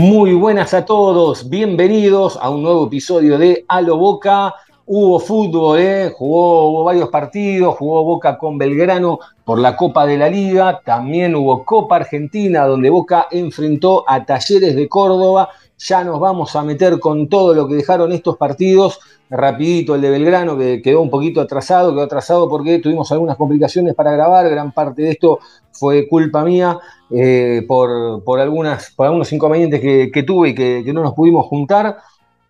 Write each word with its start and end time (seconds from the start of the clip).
Muy 0.00 0.32
buenas 0.32 0.72
a 0.72 0.86
todos, 0.86 1.50
bienvenidos 1.50 2.38
a 2.40 2.48
un 2.48 2.62
nuevo 2.62 2.86
episodio 2.86 3.36
de 3.36 3.66
A 3.68 3.82
lo 3.82 3.98
Boca. 3.98 4.54
Hubo 4.86 5.20
fútbol, 5.20 5.78
¿eh? 5.78 6.10
jugó 6.16 6.84
varios 6.84 7.10
partidos, 7.10 7.76
jugó 7.76 8.02
Boca 8.02 8.38
con 8.38 8.56
Belgrano 8.56 9.18
por 9.44 9.58
la 9.58 9.76
Copa 9.76 10.06
de 10.06 10.16
la 10.16 10.30
Liga, 10.30 10.80
también 10.82 11.34
hubo 11.34 11.66
Copa 11.66 11.96
Argentina 11.96 12.64
donde 12.64 12.88
Boca 12.88 13.26
enfrentó 13.30 14.02
a 14.08 14.24
Talleres 14.24 14.74
de 14.74 14.88
Córdoba. 14.88 15.50
Ya 15.82 16.04
nos 16.04 16.20
vamos 16.20 16.54
a 16.56 16.62
meter 16.62 17.00
con 17.00 17.28
todo 17.28 17.54
lo 17.54 17.66
que 17.66 17.74
dejaron 17.74 18.12
estos 18.12 18.36
partidos. 18.36 19.00
Rapidito 19.30 19.94
el 19.94 20.02
de 20.02 20.10
Belgrano, 20.10 20.58
que 20.58 20.82
quedó 20.82 21.00
un 21.00 21.08
poquito 21.08 21.40
atrasado, 21.40 21.92
quedó 21.92 22.02
atrasado 22.02 22.50
porque 22.50 22.80
tuvimos 22.80 23.10
algunas 23.12 23.38
complicaciones 23.38 23.94
para 23.94 24.12
grabar, 24.12 24.50
gran 24.50 24.72
parte 24.72 25.02
de 25.02 25.10
esto 25.12 25.38
fue 25.72 26.06
culpa 26.06 26.44
mía. 26.44 26.78
Eh, 27.10 27.64
por, 27.66 28.38
algunas, 28.38 28.90
por 28.90 29.06
algunos 29.06 29.32
inconvenientes 29.32 29.80
que, 29.80 30.22
tuve 30.22 30.50
y 30.50 30.54
que, 30.54 30.92
no 30.92 31.02
nos 31.02 31.14
pudimos 31.14 31.46
juntar. 31.46 31.96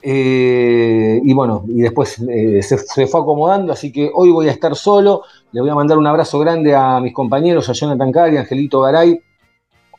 Eh, 0.02 1.20
y 1.22 1.32
bueno, 1.32 1.62
y 1.68 1.82
después 1.82 2.18
eh, 2.28 2.62
se, 2.62 3.06
fue 3.06 3.20
acomodando, 3.20 3.72
así 3.72 3.92
que 3.92 4.10
hoy 4.12 4.32
voy 4.32 4.48
a 4.48 4.52
estar 4.52 4.74
solo. 4.74 5.22
Le 5.52 5.60
voy 5.60 5.70
a 5.70 5.74
mandar 5.76 5.98
un 5.98 6.06
abrazo 6.08 6.40
grande 6.40 6.74
a 6.74 6.98
mis 6.98 7.14
compañeros, 7.14 7.68
a 7.68 7.74
Jonathan 7.74 8.10
Cari, 8.10 8.38
Angelito 8.38 8.80
Garay, 8.80 9.22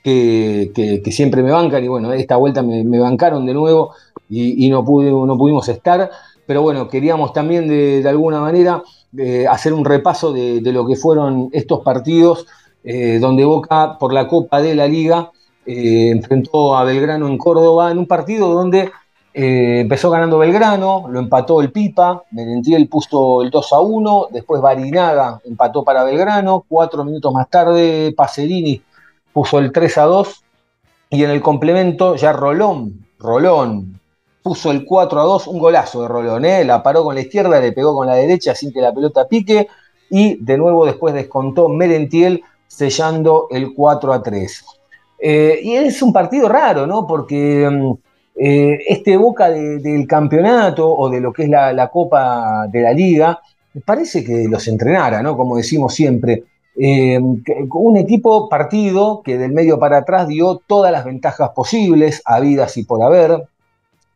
que, 0.04 1.02
siempre 1.12 1.44
me 1.44 1.52
bancan. 1.52 1.84
Y 1.84 1.88
bueno, 1.88 2.14
esta 2.14 2.38
vuelta 2.38 2.62
me, 2.62 3.00
bancaron 3.00 3.46
de 3.46 3.54
nuevo 3.54 3.94
y, 4.30 4.70
no, 4.70 4.84
pude, 4.84 5.12
no 5.12 5.38
pudimos 5.38 5.68
estar. 5.70 6.10
Pero 6.46 6.62
bueno, 6.62 6.88
queríamos 6.88 7.34
también 7.34 7.68
de, 7.68 8.08
alguna 8.08 8.40
manera 8.40 8.84
hacer 9.50 9.74
un 9.74 9.86
repaso 9.86 10.32
de, 10.34 10.62
lo 10.72 10.86
que 10.86 10.96
fueron 10.96 11.50
estos 11.52 11.82
partidos 11.82 12.46
eh, 12.84 13.20
donde 13.20 13.46
Boca, 13.46 13.98
por 14.00 14.12
la 14.12 14.28
Copa 14.28 14.62
de 14.62 14.76
la 14.76 14.88
Liga, 14.88 15.32
eh, 15.66 16.10
enfrentó 16.10 16.76
a 16.76 16.84
Belgrano 16.84 17.28
en 17.28 17.38
Córdoba 17.38 17.92
en 17.92 18.00
un 18.00 18.08
partido 18.08 18.50
donde 18.50 18.92
eh, 19.34 19.82
empezó 19.82 20.10
ganando 20.10 20.40
Belgrano, 20.40 21.06
lo 21.08 21.20
empató 21.20 21.62
el 21.62 21.72
Pipa, 21.72 22.24
Merentiel 22.32 22.88
puso 22.90 23.44
el 23.44 23.52
2 23.52 23.74
a 23.74 23.80
1, 23.80 24.28
después 24.32 24.62
Barinaga 24.62 25.40
empató 25.46 25.84
para 25.84 26.04
Belgrano, 26.04 26.66
cuatro 26.68 27.04
minutos 27.06 27.32
más 27.32 27.50
tarde 27.50 28.14
Pacerini 28.18 28.82
puso 29.34 29.60
el 29.60 29.72
3 29.72 29.98
a 29.98 30.04
2 30.04 30.44
y 31.12 31.24
en 31.24 31.30
el 31.30 31.42
complemento 31.42 32.16
ya 32.16 32.34
Rolón, 32.34 33.06
Rolón 33.20 34.00
puso 34.42 34.72
el 34.72 34.86
4 34.86 35.22
a 35.22 35.24
2, 35.24 35.48
un 35.48 35.60
golazo 35.60 36.02
de 36.02 36.08
Rolón, 36.08 36.44
la 36.66 36.82
paró 36.82 37.04
con 37.04 37.16
la 37.16 37.22
izquierda, 37.22 37.60
le 37.60 37.72
pegó 37.72 37.94
con 37.96 38.08
la 38.08 38.16
derecha 38.16 38.56
sin 38.56 38.74
que 38.74 38.82
la 38.82 38.94
pelota 38.94 39.28
pique 39.28 39.68
y 40.10 40.44
de 40.44 40.58
nuevo 40.58 40.86
después 40.86 41.14
descontó 41.14 41.70
Merentiel 41.70 42.44
sellando 42.68 43.48
el 43.52 43.74
4 43.74 44.14
a 44.14 44.24
3. 44.24 44.66
Eh, 45.24 45.60
y 45.62 45.74
es 45.74 46.02
un 46.02 46.12
partido 46.12 46.50
raro, 46.50 46.88
¿no? 46.88 47.06
Porque 47.06 47.70
mm, 47.70 47.92
eh, 48.36 48.80
este 48.88 49.18
Boca 49.18 49.50
del 49.50 50.08
campeonato 50.08 50.90
o 50.90 51.10
de 51.10 51.22
lo 51.22 51.32
que 51.32 51.44
es 51.44 51.50
la, 51.50 51.90
Copa 51.90 52.68
de 52.68 52.82
la 52.82 52.92
Liga, 52.92 53.40
parece 53.86 54.24
que 54.24 54.48
los 54.50 54.68
entrenara, 54.68 55.22
¿no? 55.22 55.38
Como 55.38 55.58
decimos 55.58 55.94
siempre. 55.94 56.44
Eh, 56.76 57.20
un 57.20 57.98
equipo 57.98 58.48
partido 58.48 59.22
que 59.24 59.38
del 59.38 59.52
medio 59.52 59.78
para 59.78 59.98
atrás 59.98 60.28
dio 60.28 60.62
todas 60.66 60.92
las 60.92 61.06
ventajas 61.06 61.50
posibles, 61.50 62.22
habidas 62.26 62.78
y 62.78 62.84
por 62.84 63.04
haber, 63.04 63.48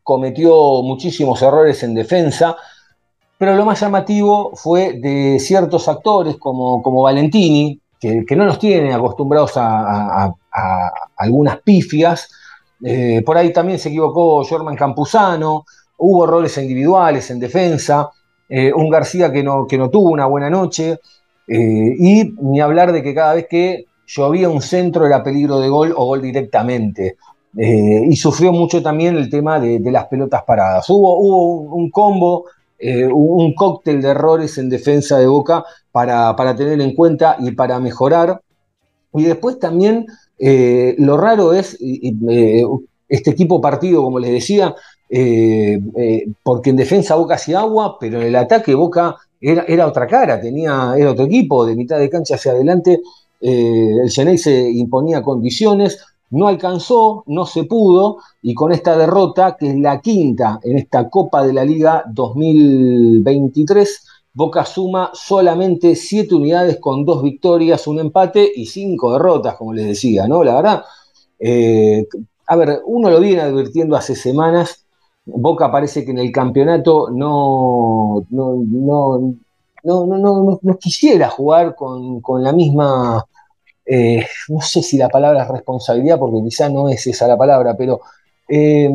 cometió 0.04 0.82
muchísimos 0.84 1.42
errores 1.42 1.84
en 1.84 1.96
defensa, 1.96 2.56
pero 3.38 3.56
lo 3.56 3.66
más 3.66 3.82
llamativo 3.82 4.52
fue 4.56 4.94
de 4.94 5.40
ciertos 5.40 5.88
actores 5.90 6.38
como, 6.38 6.82
como 6.82 7.02
Valentini, 7.02 7.80
que, 8.00 8.36
no 8.36 8.46
nos 8.46 8.60
tiene 8.60 8.94
acostumbrados 8.94 9.54
a, 9.56 10.34
algunas 11.18 11.58
pifias. 11.62 12.30
Eh, 12.84 13.24
por 13.26 13.38
ahí 13.38 13.52
también 13.52 13.80
se 13.80 13.90
equivocó 13.90 14.44
Jorman 14.44 14.76
Campuzano, 14.76 15.66
hubo 15.98 16.24
errores 16.26 16.58
individuales 16.58 17.30
en 17.32 17.40
defensa, 17.40 18.10
eh, 18.48 18.72
un 18.74 18.90
García 18.90 19.32
que 19.32 19.44
no, 19.44 19.66
que 19.66 19.78
no 19.78 19.90
tuvo 19.90 20.12
una 20.12 20.28
buena 20.28 20.50
noche, 20.50 21.00
eh, 21.48 21.96
y 21.98 22.34
ni 22.42 22.60
hablar 22.60 22.92
de 22.92 23.04
que 23.04 23.14
cada 23.14 23.36
vez 23.36 23.48
que 23.50 23.86
llovía 24.08 24.50
un 24.50 24.62
centro 24.62 25.06
era 25.06 25.24
peligro 25.24 25.60
de 25.60 25.70
gol 25.70 25.94
o 25.96 26.06
gol 26.06 26.22
directamente. 26.22 27.18
y 27.58 28.16
sufrió 28.18 28.52
mucho 28.52 28.84
también 28.84 29.16
el 29.16 29.30
tema 29.30 29.60
de, 29.60 29.80
las 29.92 30.08
pelotas 30.08 30.44
paradas. 30.44 30.90
Hubo, 30.90 31.18
hubo 31.20 31.76
un 31.76 31.90
combo 31.90 32.46
eh, 32.78 33.08
un 33.08 33.54
cóctel 33.54 34.02
de 34.02 34.10
errores 34.10 34.58
en 34.58 34.70
defensa 34.70 35.18
de 35.18 35.28
Boca 35.28 35.64
para, 35.92 36.36
tener 36.58 36.82
en 36.82 36.94
cuenta 36.94 37.38
y 37.40 37.52
para 37.52 37.80
mejorar. 37.80 38.42
Y 39.14 39.24
después 39.24 39.60
también 39.60 40.06
eh, 40.38 40.94
lo 40.98 41.16
raro 41.16 41.54
es 41.54 41.78
eh, 41.82 42.64
este 43.08 43.32
equipo 43.32 43.62
partido, 43.62 44.04
como 44.04 44.20
les 44.20 44.32
decía, 44.32 44.76
porque 46.44 46.70
en 46.72 46.76
defensa 46.76 47.16
Boca 47.16 47.36
hacía 47.36 47.60
agua, 47.60 47.98
pero 48.00 48.20
en 48.20 48.28
el 48.28 48.36
ataque 48.36 48.76
Boca 48.76 49.16
era, 49.42 49.66
era, 49.68 49.88
otra 49.88 50.08
cara, 50.08 50.40
tenía, 50.40 50.94
era 50.98 51.12
otro 51.12 51.26
equipo, 51.26 51.66
de 51.66 51.76
mitad 51.76 52.00
de 52.00 52.10
cancha 52.10 52.36
hacia 52.36 52.52
adelante, 52.52 53.02
el 53.42 54.10
Genei 54.10 54.38
se 54.38 54.72
imponía 54.72 55.22
condiciones, 55.22 56.00
no 56.32 56.48
alcanzó, 56.48 57.24
no 57.28 57.46
se 57.46 57.66
pudo, 57.66 58.18
y 58.42 58.54
con 58.54 58.72
esta 58.72 58.98
derrota, 58.98 59.56
que 59.58 59.70
es 59.70 59.78
la 59.78 60.02
quinta 60.02 60.60
en 60.64 60.78
esta 60.78 61.10
Copa 61.10 61.46
de 61.46 61.54
la 61.54 61.64
Liga 61.64 62.04
2023, 62.12 64.02
Boca 64.34 64.66
suma 64.66 65.12
solamente 65.14 65.96
siete 65.96 66.36
unidades 66.36 66.78
con 66.82 67.06
dos 67.06 67.24
victorias, 67.24 67.88
un 67.88 68.00
empate 68.00 68.52
y 68.54 68.66
cinco 68.66 69.14
derrotas, 69.14 69.56
como 69.56 69.72
les 69.74 69.86
decía, 69.88 70.28
¿no? 70.28 70.44
La 70.44 70.56
verdad, 70.56 70.84
eh, 71.40 72.06
a 72.48 72.56
ver, 72.58 72.82
uno 72.86 73.10
lo 73.10 73.22
viene 73.22 73.44
advirtiendo 73.44 73.96
hace 73.96 74.14
semanas, 74.14 74.85
Boca 75.26 75.72
parece 75.72 76.06
que 76.06 76.12
en 76.12 76.20
el 76.20 76.32
campeonato 76.32 77.10
no, 77.12 78.26
no, 78.30 78.64
no, 78.72 79.36
no, 79.84 80.60
no 80.62 80.78
quisiera 80.78 81.30
jugar 81.30 81.76
con, 81.76 82.22
con 82.22 82.44
la 82.44 82.54
misma 82.54 83.26
eh, 83.86 84.26
no 84.50 84.62
sé 84.62 84.82
si 84.82 84.98
la 84.98 85.10
palabra 85.10 85.44
es 85.44 85.50
responsabilidad, 85.50 86.18
porque 86.18 86.44
quizá 86.44 86.70
no 86.70 86.90
es 86.90 87.06
esa 87.08 87.28
la 87.28 87.38
palabra, 87.38 87.76
pero 87.78 88.02
eh, 88.48 88.90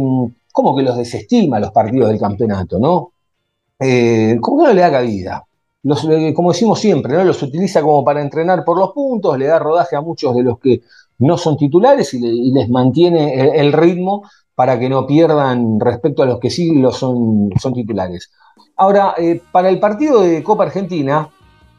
como 0.53 0.77
que 0.77 0.83
los 0.83 0.97
desestima 0.97 1.61
los 1.61 1.71
partidos 1.71 2.09
del 2.09 2.19
campeonato, 2.19 2.79
¿no? 2.79 3.13
Eh, 3.79 4.37
como 4.41 4.63
que 4.63 4.69
no 4.69 4.75
le 4.75 4.81
da 4.81 4.91
cabida. 4.91 5.45
como 6.35 6.53
decimos 6.53 6.81
siempre, 6.81 7.15
¿no? 7.15 7.25
Los 7.25 7.43
utiliza 7.43 7.83
como 7.83 8.05
para 8.05 8.21
entrenar 8.21 8.65
por 8.65 8.79
los 8.79 8.93
puntos, 8.93 9.39
le 9.39 9.47
da 9.47 9.59
rodaje 9.59 9.97
a 9.97 10.01
muchos 10.01 10.35
de 10.35 10.43
los 10.43 10.59
que 10.59 10.83
no 11.21 11.39
son 11.39 11.57
titulares 11.57 12.13
y, 12.15 12.51
les 12.51 12.69
mantiene 12.69 13.59
el, 13.59 13.73
ritmo 13.73 14.29
para 14.55 14.79
que 14.79 14.89
no 14.89 15.07
pierdan 15.07 15.79
respecto 15.79 16.23
a 16.23 16.27
los 16.27 16.41
que 16.41 16.51
sí 16.51 16.75
lo 16.75 16.91
son, 16.91 17.51
son 17.61 17.73
titulares. 17.73 18.31
Ahora, 18.77 19.15
para 19.53 19.69
el 19.69 19.79
partido 19.79 20.23
de 20.23 20.43
Copa 20.43 20.65
Argentina, 20.65 21.29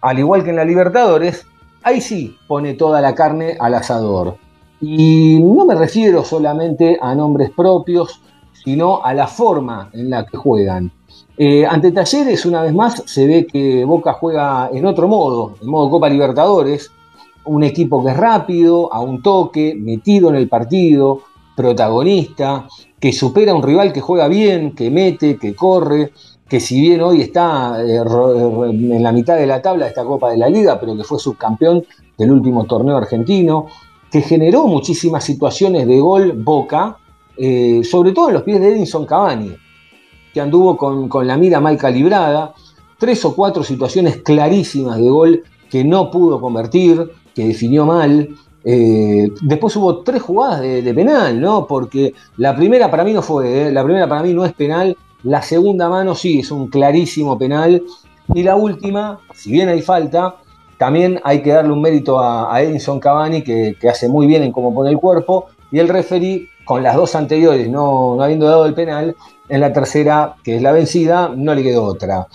al 0.02 0.19
igual 0.19 0.44
que 0.44 0.52
en 0.52 0.56
la 0.56 0.66
Libertadores, 0.66 1.46
ahí 1.84 2.02
sí 2.02 2.38
pone 2.47 2.76
toda 2.76 3.02
la 3.02 3.14
carne 3.14 3.58
al 3.59 3.76
asador. 3.76 4.38
Y 4.79 5.40
no 5.44 5.66
me 5.66 5.76
refiero 5.76 6.23
solamente 6.23 6.97
a 6.99 7.14
nombres 7.14 7.52
propios, 7.52 8.22
sino 8.64 9.03
a 9.03 9.14
la 9.14 9.28
forma 9.28 9.90
en 9.94 10.09
la 10.09 10.26
que 10.26 10.37
juegan. 10.37 10.91
Eh, 11.37 11.66
ante 11.66 11.91
Talleres, 11.91 12.46
una 12.46 12.61
vez 12.64 12.73
más, 12.73 13.03
se 13.05 13.26
ve 13.26 13.47
que 13.47 13.85
Boca 13.85 14.14
juega 14.14 14.70
en 14.72 14.85
otro 14.85 15.08
modo, 15.08 15.55
en 15.61 15.70
modo 15.70 15.90
Copa 15.90 16.09
Libertadores, 16.09 16.91
un 17.46 17.64
equipo 17.64 18.03
que 18.03 18.11
es 18.11 18.17
rápido, 18.17 18.93
a 18.93 18.99
un 19.02 19.22
toque, 19.22 19.76
metido 19.76 20.29
en 20.29 20.35
el 20.35 20.47
partido, 20.47 21.22
protagonista, 21.55 22.67
que 22.99 23.11
supera 23.11 23.52
a 23.52 23.55
un 23.55 23.64
rival 23.64 23.91
que 23.91 24.02
juega 24.02 24.28
bien, 24.28 24.73
que 24.73 24.90
mete, 24.90 25.38
que 25.38 25.55
corre, 25.55 26.11
que 26.47 26.59
si 26.59 26.82
bien 26.82 27.02
hoy 27.02 27.22
está 27.22 27.82
eh, 27.82 27.97
en 27.97 29.02
la 29.02 29.11
mitad 29.11 29.38
de 29.38 29.47
la 29.47 29.61
tabla 29.61 29.85
de 29.85 29.90
esta 29.90 30.03
Copa 30.03 30.32
de 30.32 30.38
la 30.38 30.49
Liga, 30.49 30.79
pero 30.79 30.96
que 30.96 31.03
fue 31.03 31.17
subcampeón 31.17 31.84
del 32.17 32.32
último 32.32 32.66
torneo 32.66 32.97
argentino, 32.97 33.67
que 34.11 34.22
generó 34.22 34.67
muchísimas 34.67 35.23
situaciones 35.23 35.87
de 35.87 35.99
gol 35.99 36.34
Boca, 36.34 36.97
eh, 37.37 37.82
sobre 37.84 38.11
todo 38.11 38.28
en 38.28 38.34
los 38.35 38.44
pies 38.44 38.59
de 38.59 38.73
Edinson 38.73 39.05
Cavani, 39.05 39.55
que 40.34 40.41
anduvo 40.41 40.76
con, 40.76 41.08
con 41.08 41.26
la 41.26 41.37
mira 41.37 41.59
mal 41.59 41.78
calibrada, 41.78 42.53
tres 42.99 43.23
o 43.26 43.34
cuatro 43.34 43.64
situaciones 43.64 44.17
clarísimas 44.17 44.97
de 44.97 45.09
gol 45.09 45.44
que 45.70 45.84
no 45.85 46.11
pudo 46.11 46.41
convertir, 46.41 47.09
que 47.34 47.46
definió 47.46 47.86
mal, 47.86 48.30
Eh, 48.64 49.28
después 49.42 49.76
hubo 49.76 50.04
tres 50.04 50.22
jugadas 50.22 50.62
de, 50.62 50.94
penal, 50.94 51.42
¿no? 51.42 51.66
Porque 51.66 52.14
la 52.38 52.56
primera 52.56 52.92
para 52.92 53.04
mí 53.04 53.12
no 53.12 53.24
fue, 53.24 53.68
¿eh? 53.68 53.72
la 53.72 53.84
primera 53.84 54.08
para 54.08 54.22
mí 54.22 54.36
no 54.36 54.46
es 54.46 54.54
penal, 54.54 54.96
la 55.24 55.42
segunda 55.42 55.90
mano 55.90 56.16
sí, 56.16 56.40
es 56.40 56.52
un 56.52 56.68
clarísimo 56.68 57.38
penal. 57.38 57.84
Y 58.34 58.44
la 58.44 58.56
última, 58.56 59.20
si 59.34 59.52
bien 59.52 59.68
hay 59.70 59.82
falta, 59.82 60.36
también 60.78 61.20
hay 61.24 61.42
que 61.42 61.52
darle 61.52 61.74
un 61.74 61.82
mérito 61.82 62.20
a, 62.20 62.62
Edison 62.62 63.00
Cavani, 63.00 63.44
que, 63.44 63.76
hace 63.90 64.08
muy 64.08 64.26
bien 64.26 64.44
en 64.44 64.52
cómo 64.52 64.74
pone 64.74 64.90
el 64.90 64.98
cuerpo, 64.98 65.48
y 65.72 65.80
el 65.80 65.90
referee, 65.90 66.48
con 66.64 66.84
las 66.84 66.96
dos 66.96 67.16
anteriores 67.16 67.70
no 67.70 68.22
habiendo 68.22 68.48
dado 68.48 68.66
el 68.66 68.74
penal, 68.74 69.16
en 69.50 69.62
la 69.62 69.74
tercera, 69.74 70.36
que 70.44 70.56
es 70.56 70.62
la 70.62 70.72
vencida, 70.72 71.32
no 71.36 71.54
le 71.54 71.64
quedó 71.64 71.84
otra. 71.84 72.28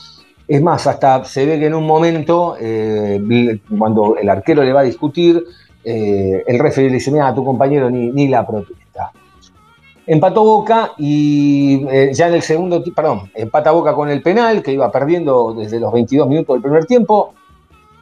Es 0.49 0.63
más, 0.63 0.87
hasta 0.87 1.25
se 1.25 1.45
ve 1.45 1.59
que 1.59 1.67
en 1.67 1.75
un 1.75 1.87
momento, 1.87 2.57
eh, 2.61 3.59
cuando 3.77 4.17
el 4.17 4.29
arquero 4.29 4.63
le 4.63 4.73
va 4.73 4.81
a 4.81 4.85
discutir, 4.85 5.45
eh, 5.83 6.45
el 6.47 6.59
referee 6.59 6.89
le 6.89 6.97
dice, 6.97 7.11
mira, 7.11 7.29
a 7.29 7.35
tu 7.35 7.45
compañero 7.45 7.91
ni, 7.91 8.29
la 8.29 8.47
protesta. 8.47 9.11
Empató 10.07 10.45
Boca 10.45 10.93
y 10.99 11.85
eh, 11.91 12.11
ya 12.15 12.29
en 12.29 12.35
el 12.35 12.43
segundo, 12.43 12.83
perdón, 12.95 13.31
empata 13.35 13.73
Boca 13.73 13.93
con 13.95 14.09
el 14.09 14.23
penal, 14.23 14.63
que 14.63 14.73
iba 14.73 14.91
perdiendo 14.93 15.53
desde 15.53 15.81
los 15.81 15.93
22 15.93 16.29
minutos 16.29 16.55
del 16.55 16.63
primer 16.63 16.87
tiempo. 16.87 17.35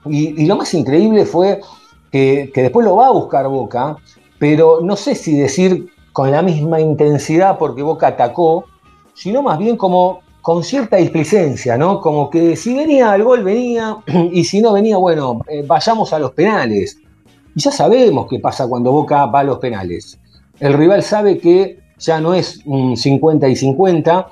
Y, 0.04 0.46
lo 0.46 0.56
más 0.56 0.74
increíble 0.74 1.24
fue 1.24 1.60
que, 2.12 2.50
que, 2.54 2.62
después 2.62 2.84
lo 2.84 2.96
va 2.96 3.06
a 3.06 3.12
buscar 3.12 3.48
Boca, 3.48 3.96
pero 4.38 4.80
no 4.82 4.96
sé 4.96 5.14
si 5.14 5.34
decir 5.34 5.90
con 6.12 6.30
la 6.30 6.42
misma 6.42 6.78
intensidad 6.78 7.56
porque 7.56 7.82
Boca 7.82 8.08
atacó, 8.08 8.66
sino 9.14 9.42
más 9.42 9.58
bien 9.58 9.78
como 9.78 10.20
con 10.44 10.62
cierta 10.62 10.98
displicencia, 10.98 11.78
¿no? 11.78 12.02
Como 12.02 12.28
que 12.28 12.54
si 12.54 12.74
venía 12.74 13.14
el 13.14 13.24
gol, 13.24 13.42
venía, 13.42 13.96
y 14.30 14.44
si 14.44 14.60
no 14.60 14.74
venía, 14.74 14.98
bueno, 14.98 15.40
eh, 15.48 15.64
vayamos 15.66 16.12
a 16.12 16.18
los 16.18 16.32
penales. 16.32 16.98
Y 17.54 17.62
ya 17.62 17.70
sabemos 17.70 18.26
qué 18.28 18.40
pasa 18.40 18.68
cuando 18.68 18.92
Boca 18.92 19.24
va 19.24 19.40
a 19.40 19.44
los 19.44 19.56
penales. 19.56 20.18
El 20.60 20.74
rival 20.74 21.02
sabe 21.02 21.38
que 21.38 21.78
ya 21.98 22.20
no 22.20 22.34
es 22.34 22.60
un 22.66 22.94
50 22.94 23.48
y 23.48 23.56
50, 23.56 24.28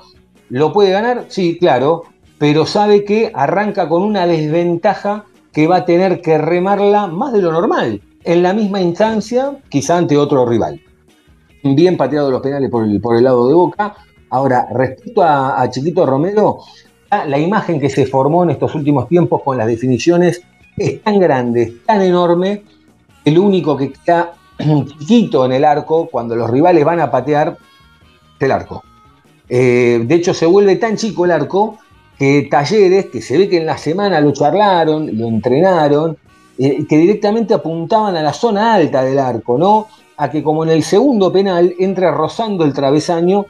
lo 0.49 0.71
puede 0.71 0.91
ganar, 0.91 1.25
sí, 1.29 1.57
claro, 1.57 2.03
pero 2.37 2.67
sabe 2.67 3.03
que 3.05 3.31
arranca 3.33 3.89
con 3.89 4.03
una 4.03 4.27
desventaja 4.27 5.25
que 5.51 5.65
va 5.65 5.77
a 5.77 5.85
tener 5.85 6.21
que 6.21 6.37
remarla 6.37 7.07
más 7.07 7.33
de 7.33 7.41
lo 7.41 7.51
normal, 7.51 8.01
en 8.23 8.43
la 8.43 8.53
misma 8.53 8.81
instancia, 8.81 9.57
quizá 9.67 9.97
ante 9.97 10.15
otro 10.15 10.45
rival. 10.45 10.79
Bien 11.63 11.97
pateado 11.97 12.29
los 12.29 12.43
penales 12.43 12.69
por 12.69 12.83
el, 12.83 13.01
por 13.01 13.17
el 13.17 13.23
lado 13.23 13.47
de 13.47 13.55
Boca, 13.55 13.95
Ahora, 14.33 14.67
respecto 14.73 15.21
a, 15.21 15.69
Chiquito 15.69 16.07
Romero, 16.07 16.61
la 17.11 17.37
imagen 17.37 17.79
que 17.79 17.87
se 17.87 18.07
formó 18.07 18.43
en 18.43 18.49
estos 18.49 18.73
últimos 18.73 19.07
tiempos 19.07 19.43
con 19.43 19.59
las 19.59 19.67
definiciones 19.67 20.41
es 20.75 21.03
tan 21.03 21.19
grande, 21.19 21.81
tan 21.85 22.01
enorme, 22.01 22.63
el 23.23 23.37
único 23.37 23.77
que 23.77 23.93
queda 23.93 24.33
chiquito 24.57 25.45
en 25.45 25.51
el 25.51 25.63
arco 25.63 26.09
cuando 26.11 26.35
los 26.35 26.49
rivales 26.49 26.83
van 26.83 26.99
a 26.99 27.11
patear 27.11 27.55
el 28.39 28.51
arco. 28.51 28.83
Eh, 29.47 30.01
de 30.03 30.15
hecho, 30.15 30.33
se 30.33 30.47
vuelve 30.47 30.77
tan 30.77 30.97
chico 30.97 31.25
el 31.25 31.31
arco 31.31 31.77
que 32.17 32.47
Talleres, 32.49 33.11
que 33.11 33.21
se 33.21 33.37
ve 33.37 33.47
que 33.47 33.57
en 33.57 33.67
la 33.67 33.77
semana 33.77 34.19
lo 34.19 34.33
charlaron, 34.33 35.15
lo 35.15 35.27
entrenaron, 35.27 36.17
eh, 36.57 36.87
que 36.89 36.97
directamente 36.97 37.53
apuntaban 37.53 38.15
a 38.15 38.23
la 38.23 38.33
zona 38.33 38.73
alta 38.73 39.03
del 39.03 39.19
arco, 39.19 39.59
¿no? 39.59 39.89
A 40.17 40.31
que 40.31 40.41
como 40.41 40.63
en 40.63 40.71
el 40.71 40.81
segundo 40.81 41.31
penal 41.31 41.75
entra 41.77 42.09
rozando 42.09 42.65
el 42.65 42.73
travesaño 42.73 43.45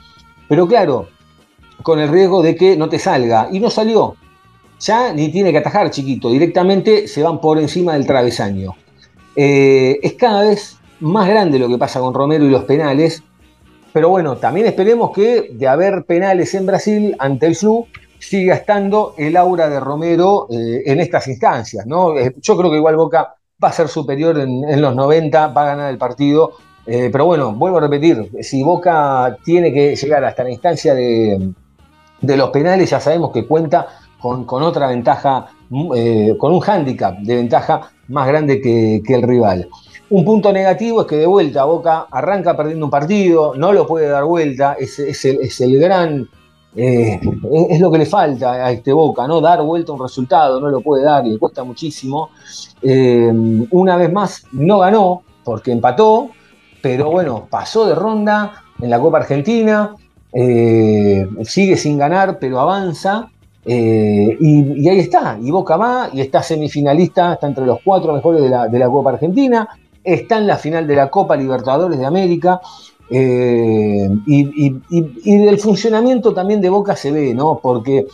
pero 0.48 0.68
claro, 0.68 1.08
con 1.84 2.00
el 2.00 2.10
riesgo 2.10 2.42
de 2.42 2.56
que 2.56 2.76
no 2.78 2.90
te 2.90 3.00
salga. 3.00 3.50
Y 3.52 3.60
no 3.60 3.70
salió. 3.70 4.16
Ya 4.80 5.14
ni 5.14 5.30
tiene 5.32 5.52
que 5.52 5.60
atajar 5.60 5.92
chiquito, 5.92 6.30
directamente 6.30 7.08
se 7.08 7.24
van 7.24 7.40
por 7.40 7.58
encima 7.58 7.94
del 7.94 8.06
travesaño. 8.06 8.76
Eh, 9.36 10.00
es 10.02 10.14
cada 10.14 10.44
vez 10.44 10.78
más 11.00 11.28
grande 11.28 11.58
lo 11.58 11.70
que 11.70 11.78
pasa 11.78 12.00
con 12.00 12.14
Romero 12.14 12.46
y 12.46 12.50
los 12.50 12.66
penales. 12.66 13.24
Pero 13.94 14.10
bueno, 14.10 14.38
también 14.38 14.66
esperemos 14.66 15.12
que 15.12 15.52
de 15.54 15.68
haber 15.68 16.04
penales 16.06 16.54
en 16.56 16.66
Brasil 16.66 17.16
ante 17.20 17.46
el 17.46 17.56
Flu, 17.56 17.86
siga 18.20 18.56
estando 18.56 19.14
el 19.18 19.38
aura 19.38 19.70
de 19.70 19.80
Romero 19.80 20.48
eh, 20.50 20.82
en 20.86 21.00
estas 21.00 21.28
instancias. 21.28 21.86
¿no? 21.86 22.18
Eh, 22.18 22.34
yo 22.42 22.58
creo 22.58 22.72
que 22.72 22.78
igual 22.78 22.96
Boca 22.96 23.36
va 23.64 23.70
a 23.70 23.74
ser 23.74 23.88
superior 23.88 24.40
en, 24.40 24.82
los 24.82 24.96
90, 24.96 25.48
va 25.48 25.62
a 25.62 25.66
ganar 25.66 25.92
el 25.92 25.98
partido 25.98 26.54
eh, 26.86 27.10
pero 27.12 27.26
bueno, 27.26 27.54
vuelvo 27.54 27.78
a 27.78 27.82
repetir, 27.82 28.30
si 28.42 28.62
Boca 28.64 29.38
tiene 29.44 29.72
que 29.72 29.96
llegar 29.96 30.24
hasta 30.26 30.44
la 30.44 30.52
instancia 30.52 30.94
de, 30.94 31.54
los 32.22 32.50
penales, 32.50 32.90
ya 32.90 33.00
sabemos 33.00 33.32
que 33.32 33.46
cuenta 33.46 33.88
con, 34.20 34.46
otra 34.64 34.88
ventaja, 34.88 35.48
eh, 35.96 36.36
con 36.38 36.54
un 36.54 36.60
hándicap 36.60 37.18
de 37.20 37.36
ventaja 37.36 37.90
más 38.10 38.28
grande 38.28 38.62
que, 38.62 39.02
el 39.08 39.22
rival. 39.22 39.68
Un 40.10 40.26
punto 40.26 40.52
negativo 40.52 41.02
es 41.02 41.08
que 41.08 41.16
de 41.16 41.26
vuelta 41.26 41.64
Boca 41.64 42.08
arranca 42.12 42.56
perdiendo 42.56 42.86
un 42.86 42.92
partido, 42.92 43.56
no 43.56 43.72
lo 43.72 43.88
puede 43.88 44.08
dar 44.08 44.26
vuelta, 44.26 44.76
es, 44.78 45.00
el, 45.26 45.80
gran, 45.80 46.28
eh, 46.76 47.20
es 47.70 47.80
lo 47.80 47.92
que 47.92 47.98
le 47.98 48.06
falta 48.06 48.66
a 48.66 48.72
este 48.72 48.92
Boca, 48.92 49.26
¿no? 49.26 49.40
Dar 49.40 49.62
vuelta 49.64 49.94
un 49.94 50.02
resultado, 50.02 50.60
no 50.60 50.70
lo 50.70 50.82
puede 50.82 51.04
dar, 51.04 51.26
le 51.26 51.40
cuesta 51.40 51.64
muchísimo. 51.64 52.30
una 52.82 53.96
vez 53.96 54.12
más, 54.12 54.46
no 54.52 54.80
ganó 54.80 55.24
porque 55.44 55.72
empató, 55.72 56.30
pero 56.84 57.10
bueno, 57.10 57.48
pasó 57.50 57.88
de 57.88 57.96
ronda 57.96 58.62
en 58.82 58.90
la 58.90 59.00
Copa 59.00 59.20
Argentina, 59.20 59.96
eh, 60.34 61.26
sigue 61.46 61.78
sin 61.78 61.98
ganar, 61.98 62.40
pero 62.40 62.60
avanza. 62.60 63.30
Eh, 63.66 64.36
y, 64.38 64.90
ahí 64.90 65.00
está, 65.00 65.38
y 65.42 65.50
Boca 65.50 65.78
va, 65.78 66.10
y 66.12 66.20
está 66.20 66.44
semifinalista, 66.44 67.36
está 67.36 67.48
entre 67.48 67.66
los 67.66 67.80
cuatro 67.86 68.14
mejores 68.14 68.42
de 68.42 68.50
la, 68.50 68.90
Copa 68.90 69.12
Argentina, 69.12 69.70
está 70.04 70.40
en 70.40 70.46
la 70.46 70.58
final 70.58 70.86
de 70.86 70.98
la 70.98 71.10
Copa 71.10 71.38
Libertadores 71.38 71.98
de 71.98 72.06
América, 72.06 72.60
eh, 73.10 74.10
y, 74.26 74.76
y, 74.90 75.38
del 75.38 75.60
funcionamiento 75.60 76.34
también 76.34 76.60
de 76.60 76.70
Boca 76.70 76.98
se 76.98 77.14
ve, 77.14 77.34
¿no? 77.34 77.62
Porque 77.64 78.08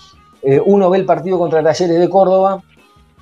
uno 0.68 0.92
ve 0.92 1.00
el 1.00 1.06
partido 1.06 1.39
contra 1.39 1.63
Talleres 1.63 2.00
de 2.00 2.07
Córdoba, 2.07 2.62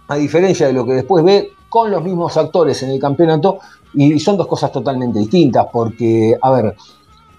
a 0.10 0.16
diferencia 0.18 0.68
de 0.68 0.74
lo 0.74 0.86
que 0.86 0.92
después 0.92 1.24
ve 1.24 1.52
con 1.70 1.90
los 1.90 2.04
mismos 2.04 2.36
actores 2.38 2.84
en 2.84 2.90
el 2.92 3.00
campeonato, 3.00 3.60
y 3.94 4.20
son 4.20 4.38
dos 4.38 4.48
cosas 4.48 4.72
totalmente 4.72 5.20
distintas, 5.20 5.68
porque, 5.72 6.38
a 6.42 6.52
ver, 6.52 6.76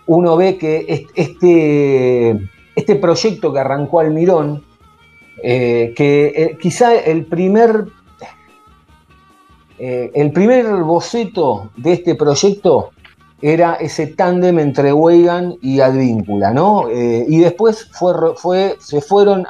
uno 0.06 0.36
ve 0.36 0.56
que 0.56 1.06
este, 1.14 2.30
este 2.74 2.96
proyecto 2.96 3.52
que 3.52 3.60
arrancó 3.60 4.00
Almirón, 4.00 4.64
eh, 5.42 5.92
que 5.94 6.26
eh, 6.34 6.58
quizá 6.60 6.96
el 6.96 7.26
primer, 7.26 7.86
eh, 9.78 10.10
el 10.14 10.32
primer 10.32 10.66
boceto 10.82 11.70
de 11.76 11.92
este 11.92 12.14
proyecto 12.14 12.90
era 13.40 13.75
ese 13.75 14.08
tándem 14.08 14.58
entre 14.58 14.92
Weigan 14.92 15.56
y 15.62 15.78
Advíncula, 15.78 16.52
¿no? 16.52 16.90
y 16.90 17.38
después 17.38 17.88
fue, 17.92 18.34
fue, 18.34 18.75
se 18.80 19.00
fueron 19.00 19.46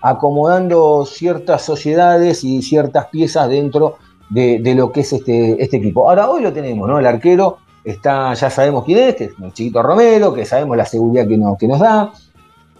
acomodando 0.00 1.04
ciertas 1.04 1.60
sociedades 1.60 2.44
y 2.44 2.62
ciertas 2.62 3.08
piezas 3.08 3.50
dentro 3.50 3.88
de, 3.90 4.09
lo 4.30 4.92
que 4.92 5.00
es 5.00 5.12
este, 5.12 5.62
este 5.62 5.76
equipo. 5.78 6.08
Ahora, 6.08 6.30
hoy 6.30 6.42
lo 6.42 6.52
tenemos, 6.52 6.88
¿no? 6.88 6.98
El 6.98 7.06
arquero 7.06 7.58
está, 7.84 8.34
ya 8.34 8.50
sabemos 8.50 8.84
quién 8.84 8.98
es, 8.98 9.16
que 9.16 9.24
es 9.24 9.32
el 9.42 9.52
chiquito 9.52 9.82
Romero, 9.82 10.32
que 10.32 10.44
sabemos 10.44 10.76
la 10.76 10.86
seguridad 10.86 11.26
que, 11.26 11.38
que 11.58 11.68
nos 11.68 11.80
da. 11.80 12.12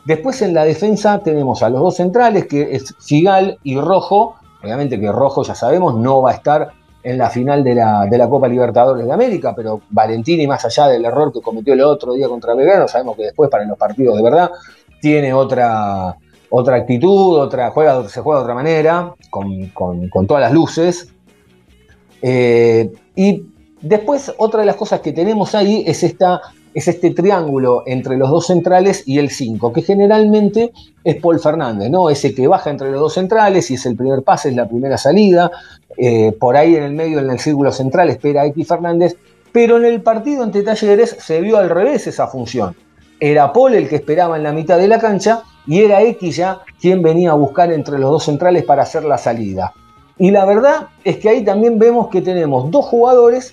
Después 0.05 0.41
en 0.43 0.55
la 0.55 0.65
defensa 0.65 1.19
tenemos 1.23 1.63
a 1.63 1.69
los 1.69 1.81
dos 1.81 1.97
centrales, 1.97 2.47
que 2.47 2.75
es 2.75 2.95
Figal 3.01 3.59
y 3.63 3.79
Rojo. 3.79 4.37
Obviamente 4.63 4.99
que 5.01 5.11
Rojo, 5.11 5.43
ya 5.43 5.55
sabemos, 5.55 5.95
no 5.95 6.23
va 6.23 6.31
a 6.31 6.35
estar 6.35 6.73
en 7.03 7.17
la 7.17 7.31
final 7.31 7.65
de 7.65 7.75
la, 7.75 8.07
de 8.07 8.19
la 8.19 8.29
Copa 8.29 8.47
Libertadores 8.47 9.07
de 9.07 9.13
América, 9.13 9.55
pero 9.57 9.81
Valentini, 9.91 10.47
más 10.47 10.65
allá 10.65 10.89
del 10.89 11.05
error 11.05 11.33
que 11.33 11.41
cometió 11.41 11.73
el 11.73 11.81
otro 11.81 12.13
día 12.13 12.29
contra 12.29 12.55
Belgrano, 12.55 12.87
sabemos 12.89 13.17
que 13.17 13.25
después 13.25 13.49
para 13.49 13.65
los 13.65 13.79
partidos 13.79 14.17
de 14.17 14.23
verdad 14.23 14.51
tiene 15.01 15.33
otra, 15.33 16.15
otra 16.51 16.77
actitud, 16.77 17.39
otra, 17.39 17.71
juega, 17.71 18.07
se 18.07 18.21
juega 18.21 18.41
de 18.41 18.45
otra 18.45 18.55
manera, 18.55 19.15
con, 19.31 19.69
con 19.69 20.27
todas 20.27 20.43
las 20.43 20.53
luces. 20.53 21.15
Eh, 22.23 22.91
y 23.17 23.45
después 23.81 24.33
otra 24.39 24.61
de 24.61 24.67
las 24.67 24.77
cosas 24.77 25.01
que 25.01 25.13
tenemos 25.13 25.55
ahí 25.55 25.85
es, 25.87 26.03
esta, 26.03 26.41
es 26.75 26.89
este 26.89 27.11
triángulo 27.11 27.83
entre 27.87 28.17
los 28.17 28.31
dos 28.31 28.47
centrales 28.47 29.05
y 29.07 29.19
el 29.19 29.31
5, 29.31 29.73
que 29.73 29.83
generalmente 29.83 30.73
es 31.03 31.17
Paul 31.17 31.41
Fernández, 31.41 31.91
¿no? 31.91 32.11
Ese 32.11 32.35
que 32.35 32.47
baja 32.47 32.71
entre 32.71 32.91
los 32.91 33.01
dos 33.01 33.15
centrales 33.15 33.71
y 33.71 33.75
es 33.75 33.87
el 33.87 33.97
primer 33.97 34.23
pase, 34.23 34.51
es 34.51 34.57
la 34.57 34.69
primera 34.69 34.99
salida. 34.99 35.51
Eh, 35.97 36.33
por 36.39 36.57
ahí 36.57 36.77
en 36.77 36.85
el 36.85 36.93
medio, 36.93 37.19
en 37.19 37.31
el 37.31 37.39
círculo 37.39 37.73
central, 37.73 38.11
espera 38.11 38.47
X 38.47 38.69
Fernández. 38.69 39.17
Pero 39.53 39.79
en 39.79 39.85
el 39.85 40.01
partido 40.03 40.45
ante 40.45 40.63
Talleres 40.63 41.17
se 41.19 41.41
vio 41.41 41.57
al 41.57 41.71
revés 41.71 42.07
esa 42.07 42.29
función. 42.29 42.77
Era 43.19 43.53
Paul 43.53 43.75
el 43.75 43.89
que 43.89 43.97
esperaba 43.97 44.37
en 44.37 44.45
la 44.45 44.53
mitad 44.53 44.79
de 44.79 44.89
la 44.89 44.99
cancha 44.99 45.43
y 45.67 45.81
era 45.81 46.03
X 46.03 46.37
ya 46.37 46.61
quien 46.81 47.03
venía 47.03 47.33
a 47.33 47.35
buscar 47.35 47.73
entre 47.73 47.99
los 47.99 48.11
dos 48.11 48.25
centrales 48.25 48.65
para 48.65 48.83
hacer 48.83 49.05
la 49.05 49.19
salida. 49.19 49.75
Y 50.21 50.31
la 50.31 50.45
verdad 50.45 50.89
es 51.03 51.17
que 51.17 51.31
ahí 51.31 51.43
también 51.43 51.79
vemos 51.79 52.09
que 52.09 52.21
tenemos 52.21 52.71
dos 52.71 52.85
jugadores 52.85 53.53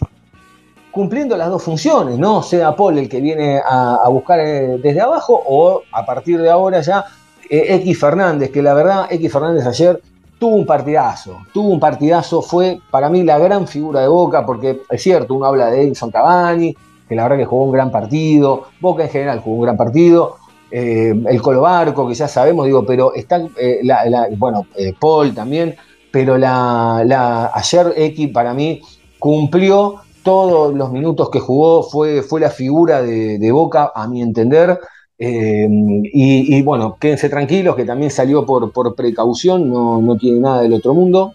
cumpliendo 0.92 1.38
las 1.38 1.50
dos 1.50 1.64
funciones, 1.64 2.20
¿no? 2.20 2.44
Sea 2.44 2.76
Paul 2.76 2.98
el 2.98 3.08
que 3.08 3.22
viene 3.22 3.62
a, 3.66 4.06
buscar 4.10 4.42
eh, 4.42 4.78
desde 4.84 5.00
abajo 5.00 5.42
o 5.48 5.84
a 5.94 6.06
partir 6.06 6.42
de 6.42 6.50
ahora 6.50 6.82
ya 6.82 7.06
eh, 7.50 7.68
X 7.76 7.98
Fernández, 7.98 8.52
que 8.52 8.62
la 8.62 8.74
verdad 8.74 9.08
X 9.10 9.32
Fernández 9.32 9.66
ayer 9.66 10.02
tuvo 10.38 10.58
un 10.58 10.66
partidazo, 10.66 11.38
tuvo 11.54 11.70
un 11.70 11.80
partidazo, 11.80 12.42
fue 12.42 12.82
para 12.92 13.10
mí 13.10 13.24
la 13.24 13.40
gran 13.40 13.66
figura 13.66 14.02
de 14.02 14.10
Boca, 14.10 14.46
porque 14.46 14.82
es 14.90 15.02
cierto, 15.02 15.36
uno 15.36 15.46
habla 15.46 15.68
de 15.68 15.84
Edison 15.84 16.12
Cavani, 16.12 16.76
que 17.08 17.16
la 17.16 17.24
verdad 17.24 17.38
que 17.38 17.46
jugó 17.46 17.64
un 17.64 17.72
gran 17.72 17.92
partido, 17.92 18.64
Boca 18.82 19.04
en 19.04 19.10
general 19.10 19.40
jugó 19.40 19.56
un 19.56 19.64
gran 19.64 19.78
partido, 19.78 20.36
eh, 20.70 21.14
el 21.30 21.42
Colo 21.42 21.62
Barco, 21.62 22.06
que 22.10 22.14
ya 22.14 22.28
sabemos, 22.28 22.66
digo, 22.66 22.86
pero 22.86 23.14
está, 23.14 23.40
bueno, 24.38 24.66
Paul 25.00 25.34
también, 25.34 25.78
pero 26.12 26.38
la, 26.38 27.52
ayer 27.54 27.94
X 27.96 28.30
para 28.34 28.54
mí 28.54 28.82
cumplió 29.20 29.96
todos 30.24 30.74
los 30.74 30.92
minutos 30.92 31.30
que 31.30 31.40
jugó, 31.40 31.84
fue, 31.84 32.22
fue 32.22 32.42
la 32.42 32.50
figura 32.50 33.02
de, 33.02 33.52
Boca, 33.52 33.92
a 33.96 34.08
mi 34.08 34.22
entender. 34.22 34.80
y, 35.18 36.62
bueno, 36.64 36.98
quédense 37.00 37.30
tranquilos 37.30 37.76
que 37.76 37.86
también 37.86 38.12
salió 38.12 38.46
por, 38.46 38.72
por 38.72 38.94
precaución, 38.94 39.70
no, 39.70 40.02
no, 40.02 40.18
tiene 40.18 40.40
nada 40.40 40.62
del 40.62 40.74
otro 40.74 40.94
mundo. 40.94 41.34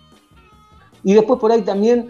Y 1.04 1.14
después 1.14 1.40
por 1.40 1.52
ahí 1.52 1.62
también 1.62 2.08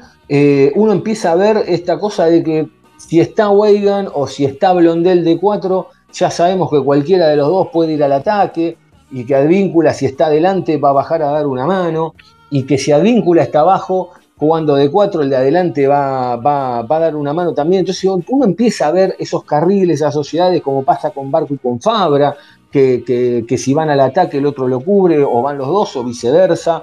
uno 0.75 0.92
empieza 0.92 1.33
a 1.33 1.37
ver 1.37 1.64
esta 1.69 1.99
cosa 1.99 2.26
de 2.26 2.42
que 2.42 2.69
si 2.97 3.21
está 3.21 3.50
Weigan 3.50 4.09
o 4.12 4.26
si 4.26 4.45
está 4.45 4.73
Blondel 4.73 5.25
de 5.25 5.38
4, 5.38 5.88
ya 6.12 6.31
sabemos 6.31 6.71
que 6.71 6.81
cualquiera 6.81 7.28
de 7.28 7.37
los 7.37 7.49
dos 7.49 7.69
puede 7.73 7.95
ir 7.95 8.04
al 8.04 8.12
ataque 8.12 8.76
y 9.11 9.25
que 9.25 9.35
Advíncula 9.35 9.92
si 9.92 10.07
está 10.07 10.26
adelante 10.26 10.76
va 10.76 10.90
a 10.90 10.92
bajar 10.92 11.23
a 11.23 11.31
dar 11.31 11.47
una 11.47 11.66
mano 11.66 12.14
y 12.53 12.65
que 12.65 12.77
si 12.77 12.93
Advíncula 12.93 13.43
está 13.43 13.61
abajo 13.61 14.11
jugando 14.37 14.75
de 14.75 14.91
4, 14.91 15.23
el 15.23 15.31
de 15.31 15.37
adelante 15.37 15.87
va, 15.87 16.37
va, 16.37 16.81
a 16.81 16.99
dar 16.99 17.17
una 17.17 17.33
mano 17.33 17.55
también. 17.55 17.81
Entonces 17.81 18.05
uno 18.29 18.45
empieza 18.45 18.89
a 18.89 18.93
ver 18.93 19.17
esos 19.19 19.43
carriles, 19.45 20.01
esas 20.01 20.13
sociedades, 20.13 20.61
como 20.61 20.85
pasa 20.85 21.11
con 21.11 21.31
Barco 21.31 21.55
y 21.55 21.59
con 21.59 21.81
Fabra, 21.81 22.37
que, 22.71 23.45
si 23.57 23.73
van 23.73 23.89
al 23.89 24.01
ataque 24.01 24.37
el 24.37 24.45
otro 24.45 24.69
lo 24.69 24.81
cubre, 24.81 25.25
o 25.25 25.41
van 25.41 25.57
los 25.57 25.69
dos, 25.69 25.97
o 25.97 26.05
viceversa, 26.05 26.83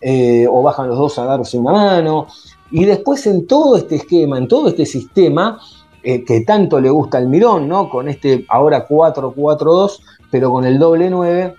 eh, 0.00 0.46
o 0.50 0.62
bajan 0.62 0.88
los 0.88 0.98
dos 0.98 1.16
a 1.20 1.24
darse 1.26 1.56
una 1.58 1.72
mano. 1.72 2.26
Y 2.72 2.84
después 2.84 3.24
en 3.28 3.46
todo 3.46 3.76
este 3.76 3.96
esquema, 3.96 4.36
en 4.36 4.48
todo 4.48 4.68
este 4.68 4.84
sistema, 4.84 5.60
eh, 6.02 6.24
que 6.24 6.40
tanto 6.40 6.80
le 6.80 6.90
gusta 6.90 7.18
al 7.18 7.28
Mirón, 7.28 7.68
¿no? 7.68 7.88
Con 7.88 8.08
este 8.08 8.44
ahora 8.48 8.88
4-4-2, 8.88 10.00
pero 10.28 10.50
con 10.50 10.64
el 10.64 10.78
doble 10.80 11.08
9. 11.08 11.54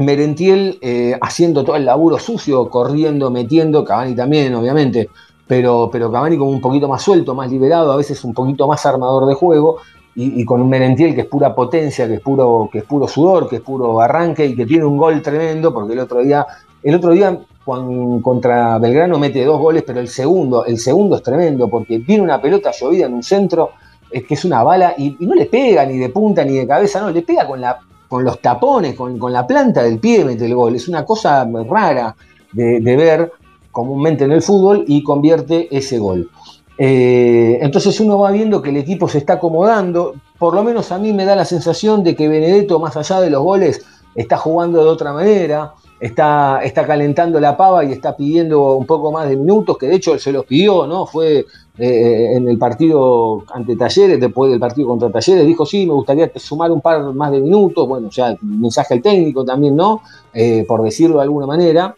Merentiel 0.00 0.78
eh, 0.80 1.16
haciendo 1.20 1.64
todo 1.64 1.76
el 1.76 1.84
laburo 1.84 2.18
sucio, 2.18 2.68
corriendo, 2.68 3.30
metiendo, 3.30 3.84
Cavani 3.84 4.14
también, 4.14 4.54
obviamente, 4.54 5.10
pero, 5.46 5.88
pero 5.92 6.10
Cavani 6.10 6.36
como 6.36 6.50
un 6.50 6.60
poquito 6.60 6.88
más 6.88 7.02
suelto, 7.02 7.34
más 7.34 7.50
liberado, 7.50 7.92
a 7.92 7.96
veces 7.96 8.24
un 8.24 8.34
poquito 8.34 8.66
más 8.66 8.84
armador 8.86 9.26
de 9.26 9.34
juego, 9.34 9.78
y, 10.14 10.44
con 10.44 10.60
un 10.60 10.68
Merentiel 10.68 11.14
que 11.14 11.22
es 11.22 11.26
pura 11.26 11.54
potencia, 11.54 12.06
que 12.06 12.14
es 12.14 12.20
puro, 12.20 12.68
que 12.70 12.78
es 12.78 12.84
puro 12.84 13.06
sudor, 13.06 13.48
que 13.48 13.56
es 13.56 13.62
puro 13.62 14.00
arranque 14.00 14.44
y 14.44 14.56
que 14.56 14.66
tiene 14.66 14.84
un 14.84 14.98
gol 14.98 15.22
tremendo, 15.22 15.72
porque 15.72 15.92
el 15.92 16.00
otro 16.00 16.20
día, 16.20 16.46
el 16.82 16.94
otro 16.96 17.12
día 17.12 17.38
contra 17.64 18.78
Belgrano 18.78 19.18
mete 19.18 19.44
dos 19.44 19.58
goles, 19.60 19.84
pero 19.86 20.00
el 20.00 20.08
segundo, 20.08 20.64
el 20.64 20.78
segundo 20.78 21.16
es 21.16 21.22
tremendo 21.22 21.68
porque 21.68 21.98
viene 21.98 22.22
una 22.22 22.40
pelota 22.40 22.72
llovida 22.72 23.06
en 23.06 23.14
un 23.14 23.22
centro, 23.22 23.70
que 24.10 24.34
es 24.34 24.44
una 24.44 24.62
bala 24.64 24.94
y, 24.98 25.16
no 25.20 25.34
le 25.34 25.46
pega 25.46 25.86
ni 25.86 25.96
de 25.96 26.08
punta 26.08 26.44
ni 26.44 26.56
de 26.56 26.66
cabeza, 26.66 27.00
no, 27.00 27.10
le 27.10 27.22
pega 27.22 27.46
con, 27.46 27.60
la, 27.60 27.78
con 28.10 28.24
los 28.24 28.42
tapones, 28.42 28.96
con, 28.96 29.32
la 29.32 29.46
planta 29.46 29.84
del 29.84 30.00
pie 30.00 30.24
mete 30.24 30.44
el 30.44 30.56
gol. 30.56 30.74
Es 30.74 30.88
una 30.88 31.04
cosa 31.04 31.48
rara 31.68 32.16
de, 32.52 32.80
ver 32.80 33.30
comúnmente 33.70 34.24
en 34.24 34.32
el 34.32 34.42
fútbol 34.42 34.84
y 34.88 35.04
convierte 35.04 35.68
ese 35.70 36.00
gol. 36.00 36.28
Eh, 36.76 37.60
entonces 37.62 38.00
uno 38.00 38.18
va 38.18 38.32
viendo 38.32 38.60
que 38.60 38.70
el 38.70 38.78
equipo 38.78 39.08
se 39.08 39.18
está 39.18 39.34
acomodando, 39.34 40.16
por 40.40 40.54
lo 40.54 40.64
menos 40.64 40.90
a 40.90 40.98
mí 40.98 41.12
me 41.12 41.24
da 41.24 41.36
la 41.36 41.44
sensación 41.44 42.02
de 42.02 42.16
que 42.16 42.26
Benedetto, 42.26 42.80
más 42.80 42.96
allá 42.96 43.20
de 43.20 43.30
los 43.30 43.44
goles, 43.44 43.86
está 44.16 44.36
jugando 44.36 44.82
de 44.82 44.90
otra 44.90 45.12
manera, 45.12 45.74
está, 46.00 46.60
está 46.64 46.86
calentando 46.86 47.38
la 47.38 47.56
pava 47.56 47.84
y 47.84 47.92
está 47.92 48.16
pidiendo 48.16 48.74
un 48.74 48.86
poco 48.86 49.12
más 49.12 49.28
de 49.28 49.36
minutos, 49.36 49.76
que 49.76 49.86
de 49.86 49.96
hecho 49.96 50.18
se 50.18 50.32
los 50.32 50.46
pidió, 50.46 50.86
¿no? 50.86 51.06
Fue 51.06 51.44
eh, 51.78 52.36
en 52.36 52.48
el 52.48 52.58
partido 52.58 53.44
ante 53.52 53.76
Talleres, 53.76 54.18
después 54.18 54.50
del 54.50 54.58
partido 54.58 54.88
contra 54.88 55.10
Talleres, 55.10 55.46
dijo, 55.46 55.66
sí, 55.66 55.86
me 55.86 55.92
gustaría 55.92 56.30
sumar 56.36 56.70
un 56.70 56.80
par 56.80 57.02
más 57.12 57.30
de 57.30 57.40
minutos, 57.40 57.86
bueno, 57.86 58.08
ya 58.10 58.34
mensaje 58.40 58.94
al 58.94 59.02
técnico 59.02 59.44
también, 59.44 59.76
¿no? 59.76 60.00
Eh, 60.32 60.64
por 60.66 60.82
decirlo 60.82 61.16
de 61.16 61.22
alguna 61.22 61.46
manera. 61.46 61.94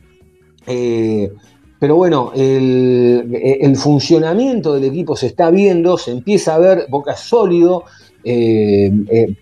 Eh, 0.67 1.33
pero 1.79 1.97
bueno, 1.97 2.31
el, 2.35 3.59
el, 3.61 3.77
funcionamiento 3.77 4.75
del 4.75 4.85
equipo 4.85 5.17
se 5.17 5.27
está 5.27 5.51
viendo, 5.51 5.99
se 5.99 6.13
empieza 6.13 6.55
a 6.55 6.59
ver 6.59 6.87
Boca 6.89 7.17
sólido, 7.17 7.83
eh, 8.25 8.93
eh, 9.11 9.35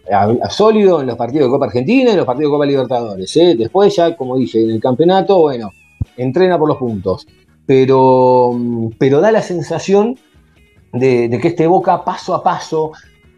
sólido 0.49 1.00
en 1.00 1.06
los 1.08 1.16
partidos 1.16 1.46
de 1.46 1.50
Copa 1.50 1.66
Argentina 1.66 2.08
y 2.08 2.12
en 2.12 2.16
los 2.16 2.26
partidos 2.26 2.50
de 2.50 2.54
Copa 2.54 2.66
Libertadores. 2.66 3.37
¿eh? 3.37 3.54
Después 3.56 3.94
ya, 3.94 4.16
como 4.16 4.37
dije, 4.37 4.62
en 4.62 4.70
el 4.70 4.80
campeonato, 4.80 5.38
bueno, 5.40 5.70
entrena 6.16 6.58
por 6.58 6.68
los 6.68 6.78
puntos. 6.78 7.26
Pero, 7.66 8.52
pero 8.99 9.20
da 9.20 9.30
la 9.30 9.42
sensación 9.42 10.18
de, 10.92 11.38
que 11.40 11.49
este 11.49 11.66
Boca 11.66 12.04
paso 12.04 12.34
a 12.34 12.42
paso, 12.42 12.92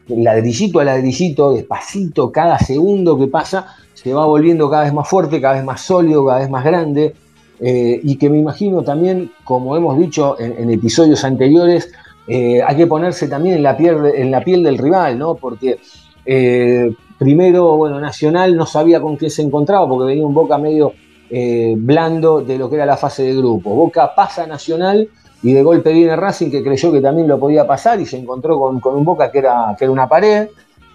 ladrillito 0.08 0.80
a 0.80 0.84
ladrillito, 0.84 1.52
despacito, 1.52 2.30
cada 2.30 2.58
segundo 2.58 3.18
que 3.18 3.26
pasa, 3.26 3.66
se 3.94 4.12
va 4.14 4.24
volviendo 4.24 4.70
cada 4.70 4.84
vez 4.84 4.94
más 4.94 5.08
fuerte, 5.08 5.40
cada 5.40 5.54
vez 5.54 5.64
más 5.64 5.82
sólido, 5.82 6.24
cada 6.24 6.38
vez 6.38 6.50
más 6.50 6.64
grande. 6.64 7.14
y 7.60 8.16
que 8.16 8.30
me 8.30 8.38
imagino 8.38 8.82
también, 8.82 9.30
como 9.44 9.76
hemos 9.76 9.98
dicho 9.98 10.36
en 10.40 10.70
episodios 10.70 11.24
anteriores, 11.24 11.92
eh, 12.26 12.62
hay 12.64 12.76
que 12.76 12.86
ponerse 12.86 13.28
también 13.28 13.56
en 13.56 13.62
la 13.62 13.76
piel, 13.76 14.62
del 14.62 14.78
rival, 14.78 15.18
¿no? 15.18 15.34
Porque 15.34 15.80
eh, 16.24 16.94
primero, 17.18 17.76
bueno, 17.76 18.00
Nacional 18.00 18.56
no 18.56 18.66
sabía 18.66 19.00
con 19.00 19.16
qué 19.16 19.28
se 19.28 19.42
encontraba, 19.42 19.88
porque 19.88 20.06
venía 20.06 20.26
un 20.26 20.34
Boca 20.34 20.58
medio 20.58 20.92
eh, 21.30 21.74
blando 21.76 22.40
de 22.40 22.58
lo 22.58 22.68
que 22.68 22.76
era 22.76 22.86
la 22.86 22.96
fase 22.96 23.24
de 23.24 23.34
grupo. 23.34 23.70
Boca 23.74 24.14
pasa 24.14 24.46
Nacional 24.46 25.08
y 25.42 25.52
de 25.52 25.62
golpe 25.62 25.92
viene 25.92 26.14
Racing, 26.14 26.50
que 26.50 26.62
creyó 26.62 26.92
que 26.92 27.00
también 27.00 27.26
lo 27.26 27.38
podía 27.38 27.66
pasar 27.66 28.00
y 28.00 28.06
se 28.06 28.18
encontró 28.18 28.58
con, 28.58 28.80
un 28.96 29.04
Boca 29.04 29.30
que 29.30 29.38
era, 29.38 29.76
una 29.88 30.08
pared. 30.08 30.48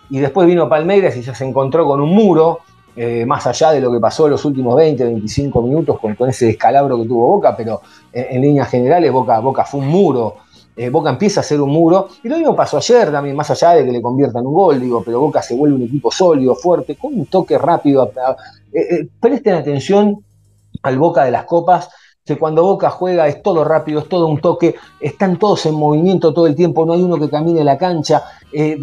Y 0.09 0.19
después 0.19 0.47
vino 0.47 0.69
Palmeiras 0.69 1.17
y 1.17 1.21
ya 1.21 1.35
se 1.35 1.45
encontró 1.45 1.85
con 1.85 1.99
un 1.99 2.09
muro, 2.09 2.59
más 3.27 3.45
allá 3.45 3.71
de 3.71 3.81
lo 3.81 3.91
que 3.91 3.99
pasó 3.99 4.27
los 4.27 4.43
últimos 4.45 4.75
20, 4.75 5.03
25 5.03 5.61
minutos 5.61 5.99
con, 5.99 6.29
ese 6.29 6.45
descalabro 6.45 6.97
que 6.97 7.05
tuvo 7.05 7.27
Boca, 7.27 7.55
pero 7.57 7.81
en, 8.13 8.41
líneas 8.41 8.69
generales 8.69 9.11
Boca 9.11 9.65
fue 9.65 9.81
un 9.81 9.87
muro 9.87 10.46
eh, 10.77 10.89
Boca 10.89 11.09
empieza 11.09 11.41
a 11.41 11.43
ser 11.43 11.59
un 11.59 11.71
muro. 11.71 12.07
Y 12.23 12.29
lo 12.29 12.37
mismo 12.37 12.55
pasó 12.55 12.77
ayer 12.77 13.11
también, 13.11 13.35
más 13.35 13.49
allá 13.49 13.71
de 13.71 13.85
que 13.85 13.91
le 13.91 14.01
conviertan 14.01 14.45
un 14.45 14.53
gol, 14.53 14.79
digo, 14.79 15.01
pero 15.03 15.19
Boca 15.19 15.41
se 15.41 15.55
vuelve 15.55 15.75
un 15.75 15.81
equipo 15.81 16.11
sólido, 16.11 16.53
fuerte, 16.55 16.95
con 16.95 17.13
un 17.19 17.25
toque 17.25 17.57
rápido. 17.57 18.11
Eh, 18.71 18.79
eh, 18.79 19.09
presten 19.19 19.55
atención 19.55 20.23
al 20.83 20.99
Boca 20.99 21.23
de 21.23 21.31
las 21.31 21.45
Copas, 21.45 21.89
que 22.23 22.37
cuando 22.37 22.61
Boca 22.61 22.91
juega 22.91 23.27
es 23.27 23.41
todo 23.41 23.63
rápido, 23.63 24.01
es 24.01 24.07
todo 24.07 24.27
un 24.27 24.39
toque, 24.39 24.75
están 24.99 25.39
todos 25.39 25.65
en 25.65 25.73
movimiento 25.73 26.33
todo 26.33 26.45
el 26.45 26.55
tiempo, 26.55 26.85
no 26.85 26.93
hay 26.93 27.01
uno 27.01 27.17
que 27.17 27.29
camine 27.29 27.63
la 27.63 27.77
cancha, 27.77 28.23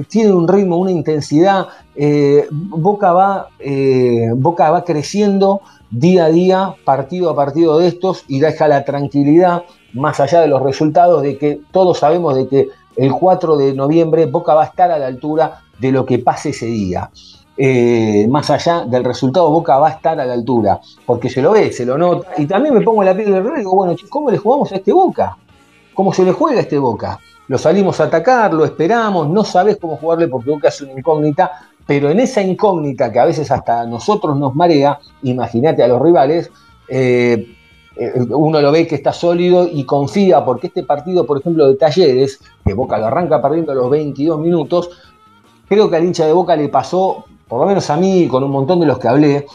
tiene 0.08 0.32
un 0.32 0.48
ritmo, 0.48 0.78
una 0.78 0.90
intensidad, 0.90 1.66
Boca, 2.50 3.12
va, 3.12 3.48
Boca 4.34 4.70
va 4.70 4.82
creciendo 4.82 5.60
día 5.94 6.24
a 6.26 6.28
día, 6.28 6.74
partido 6.84 7.30
a 7.30 7.36
partido 7.36 7.78
de 7.78 7.86
estos 7.86 8.24
y 8.26 8.40
deja 8.40 8.66
la 8.66 8.84
tranquilidad 8.84 9.62
más 9.92 10.18
allá 10.18 10.40
de 10.40 10.48
los 10.48 10.60
resultados, 10.60 11.22
de 11.22 11.38
que 11.38 11.60
todos 11.70 11.98
sabemos 12.00 12.34
de 12.34 12.48
que 12.48 12.68
el 12.96 13.12
4 13.12 13.56
de 13.56 13.74
noviembre 13.74 14.26
Boca 14.26 14.54
va 14.54 14.62
a 14.62 14.66
estar 14.66 14.90
a 14.90 14.98
la 14.98 15.06
altura 15.06 15.60
de 15.78 15.92
lo 15.92 16.04
que 16.04 16.18
pase 16.18 16.50
ese 16.50 16.66
día. 16.66 17.10
Eh, 17.56 18.26
más 18.28 18.50
allá 18.50 18.84
del 18.84 19.04
resultado, 19.04 19.48
Boca 19.50 19.78
va 19.78 19.88
a 19.88 19.92
estar 19.92 20.18
a 20.18 20.24
la 20.24 20.32
altura, 20.32 20.80
porque 21.06 21.28
se 21.28 21.40
lo 21.40 21.52
ve, 21.52 21.72
se 21.72 21.86
lo 21.86 21.96
nota. 21.96 22.28
Y 22.38 22.46
también 22.46 22.74
me 22.74 22.80
pongo 22.80 23.04
la 23.04 23.14
piel 23.14 23.32
del 23.32 23.44
rey 23.44 23.58
digo, 23.58 23.74
bueno, 23.74 23.94
¿cómo 24.08 24.30
le 24.30 24.38
jugamos 24.38 24.72
a 24.72 24.76
este 24.76 24.92
Boca? 24.92 25.36
¿Cómo 25.94 26.12
se 26.12 26.24
le 26.24 26.32
juega 26.32 26.58
a 26.58 26.62
este 26.62 26.78
Boca? 26.78 27.20
Lo 27.46 27.58
salimos 27.58 28.00
a 28.00 28.04
atacar, 28.04 28.52
lo 28.52 28.64
esperamos, 28.64 29.28
no 29.28 29.44
sabes 29.44 29.76
cómo 29.80 29.96
jugarle 29.96 30.26
porque 30.26 30.50
Boca 30.50 30.68
es 30.68 30.80
una 30.80 30.92
incógnita, 30.92 31.52
pero 31.86 32.10
en 32.10 32.20
esa 32.20 32.42
incógnita 32.42 33.12
que 33.12 33.18
a 33.18 33.24
veces 33.24 33.50
hasta 33.50 33.86
nosotros 33.86 34.36
nos 34.36 34.54
marea, 34.54 34.98
imagínate 35.22 35.82
a 35.82 35.88
los 35.88 36.00
rivales, 36.00 36.50
eh, 36.88 37.54
eh, 37.96 38.12
uno 38.30 38.60
lo 38.60 38.72
ve 38.72 38.86
que 38.86 38.96
está 38.96 39.12
sólido 39.12 39.68
y 39.70 39.84
confía, 39.84 40.44
porque 40.44 40.68
este 40.68 40.82
partido, 40.82 41.26
por 41.26 41.38
ejemplo, 41.38 41.66
de 41.68 41.76
Talleres, 41.76 42.40
que 42.64 42.74
Boca 42.74 42.98
lo 42.98 43.06
arranca 43.06 43.40
perdiendo 43.40 43.72
a 43.72 43.74
los 43.74 43.90
22 43.90 44.40
minutos, 44.40 44.90
creo 45.68 45.88
que 45.88 45.96
al 45.96 46.04
hincha 46.04 46.26
de 46.26 46.32
Boca 46.32 46.56
le 46.56 46.68
pasó, 46.68 47.24
por 47.46 47.60
lo 47.60 47.66
menos 47.66 47.88
a 47.90 47.96
mí, 47.96 48.26
con 48.28 48.42
un 48.42 48.50
montón 48.50 48.80
de 48.80 48.86
los 48.86 48.98
que 48.98 49.08
hablé, 49.08 49.46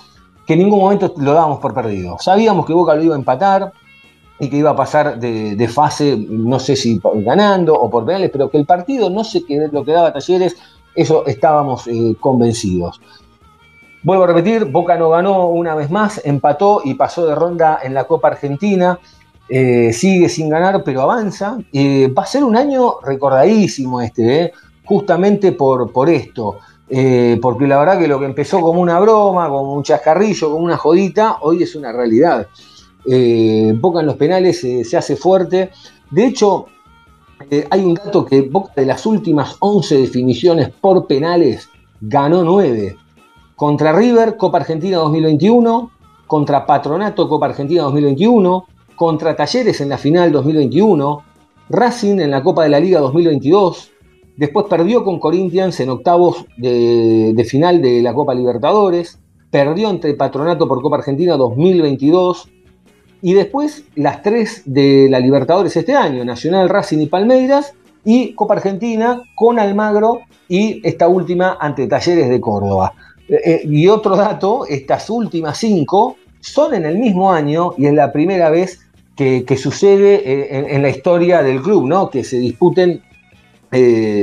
que 0.45 0.53
en 0.53 0.59
ningún 0.59 0.79
momento 0.79 1.13
lo 1.17 1.33
dábamos 1.33 1.59
por 1.59 1.73
perdido. 1.73 2.17
Sabíamos 2.19 2.65
que 2.65 2.73
Boca 2.73 2.95
lo 2.95 3.03
iba 3.03 3.15
a 3.15 3.17
empatar 3.19 3.73
y 4.39 4.49
que 4.49 4.57
iba 4.57 4.69
a 4.69 4.75
pasar 4.75 5.19
de, 5.19 5.67
fase, 5.67 6.17
no 6.17 6.59
sé 6.59 6.75
si 6.75 6.99
ganando 7.15 7.73
o 7.73 7.89
por 7.89 8.05
penales, 8.05 8.29
pero 8.31 8.49
que 8.49 8.57
el 8.57 8.65
partido 8.65 9.09
no 9.09 9.23
sé 9.23 9.43
qué 9.45 9.67
lo 9.71 9.83
que 9.83 9.91
daba 9.91 10.13
Talleres, 10.13 10.55
eso 11.01 11.25
estábamos 11.25 11.87
eh, 11.87 12.15
convencidos. 12.19 12.99
Vuelvo 14.03 14.25
a 14.25 14.27
repetir, 14.27 14.65
Boca 14.65 14.97
no 14.97 15.09
ganó 15.09 15.47
una 15.47 15.75
vez 15.75 15.89
más, 15.89 16.21
empató 16.23 16.81
y 16.83 16.93
pasó 16.93 17.25
de 17.25 17.35
ronda 17.35 17.79
en 17.83 17.93
la 17.93 18.05
Copa 18.05 18.29
Argentina. 18.29 18.99
Eh, 19.47 19.91
sigue 19.93 20.29
sin 20.29 20.49
ganar, 20.49 20.83
pero 20.83 21.01
avanza. 21.01 21.57
Eh, 21.73 22.07
va 22.07 22.23
a 22.23 22.25
ser 22.25 22.43
un 22.43 22.55
año 22.55 22.95
recordadísimo 23.01 24.01
este, 24.01 24.53
justamente 24.85 25.53
por, 25.53 25.91
por 25.91 26.09
esto. 26.09 26.59
porque 27.41 27.67
la 27.67 27.77
verdad 27.77 27.99
que 27.99 28.07
lo 28.07 28.19
que 28.19 28.25
empezó 28.25 28.61
como 28.61 28.81
una 28.81 28.99
broma, 28.99 29.47
como 29.47 29.73
un 29.73 29.83
chascarrillo, 29.83 30.51
como 30.51 30.65
una 30.65 30.77
jodita, 30.77 31.37
hoy 31.41 31.63
es 31.63 31.75
una 31.75 31.91
realidad. 31.91 32.47
Boca 33.79 33.99
en 33.99 34.05
los 34.05 34.15
penales 34.15 34.59
se 34.59 34.97
hace 34.97 35.15
fuerte. 35.15 35.71
De 36.09 36.25
hecho, 36.25 36.65
eh, 37.49 37.67
hay 37.69 37.83
un 37.83 37.93
dato 37.93 38.25
que 38.25 38.41
Boca 38.41 38.73
de 38.75 38.85
las 38.85 39.05
últimas 39.05 39.55
11 39.59 39.97
definiciones 39.97 40.69
por 40.69 41.07
penales 41.07 41.69
ganó 42.01 42.43
9. 42.43 42.95
Contra 43.55 43.93
River, 43.93 44.37
Copa 44.37 44.59
Argentina 44.59 44.97
2021, 44.97 45.91
contra 46.27 46.65
Patronato, 46.65 47.27
Copa 47.27 47.47
Argentina 47.47 47.83
2021, 47.83 48.65
contra 48.95 49.35
Talleres 49.35 49.81
en 49.81 49.89
la 49.89 49.97
final 49.97 50.31
2021, 50.31 51.23
Racing 51.69 52.19
en 52.19 52.31
la 52.31 52.43
Copa 52.43 52.63
de 52.63 52.69
la 52.69 52.79
Liga 52.79 52.99
2022, 52.99 53.91
después 54.37 54.65
perdió 54.69 55.03
con 55.03 55.19
Corinthians 55.19 55.79
en 55.79 55.89
octavos 55.89 56.45
de, 56.57 57.33
de 57.35 57.43
final 57.45 57.81
de 57.81 58.01
la 58.01 58.13
Copa 58.13 58.33
Libertadores, 58.33 59.19
perdió 59.49 59.89
entre 59.89 60.13
Patronato 60.13 60.67
por 60.67 60.81
Copa 60.81 60.97
Argentina 60.97 61.35
2022, 61.35 62.49
y 63.21 63.33
después 63.33 63.83
las 63.95 64.21
tres 64.23 64.63
de 64.65 65.07
la 65.09 65.19
Libertadores 65.19 65.75
este 65.75 65.95
año, 65.95 66.23
Nacional, 66.23 66.69
Racing 66.69 66.99
y 66.99 67.07
Palmeiras, 67.07 67.73
y 68.05 68.33
Copa 68.33 68.55
Argentina 68.55 69.21
con 69.35 69.59
Almagro 69.59 70.21
y 70.47 70.81
esta 70.87 71.07
última 71.07 71.57
ante 71.59 71.87
Talleres 71.87 72.29
de 72.29 72.41
Córdoba. 72.41 72.93
Eh, 73.27 73.41
eh, 73.45 73.61
y 73.65 73.87
otro 73.87 74.15
dato, 74.15 74.65
estas 74.67 75.09
últimas 75.09 75.57
cinco 75.57 76.17
son 76.39 76.73
en 76.73 76.85
el 76.85 76.97
mismo 76.97 77.31
año 77.31 77.73
y 77.77 77.85
es 77.85 77.93
la 77.93 78.11
primera 78.11 78.49
vez 78.49 78.79
que, 79.15 79.43
sucede 79.57 80.21
eh, 80.25 80.65
en, 80.73 80.81
la 80.81 80.89
historia 80.89 81.43
del 81.43 81.61
club, 81.61 81.85
¿no? 81.85 82.09
que 82.09 82.23
se 82.23 82.39
disputen 82.39 83.01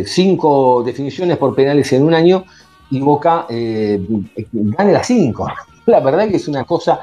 cinco 0.07 0.83
definiciones 0.83 1.37
por 1.37 1.55
penales 1.55 1.93
en 1.93 2.03
un 2.03 2.15
año 2.15 2.45
y 2.91 3.01
Boca 3.01 3.47
gane 3.51 4.93
las 4.93 5.07
cinco. 5.07 5.47
La 5.87 6.01
verdad 6.01 6.29
que 6.29 6.37
es 6.37 6.49
una 6.49 6.65
cosa 6.65 6.99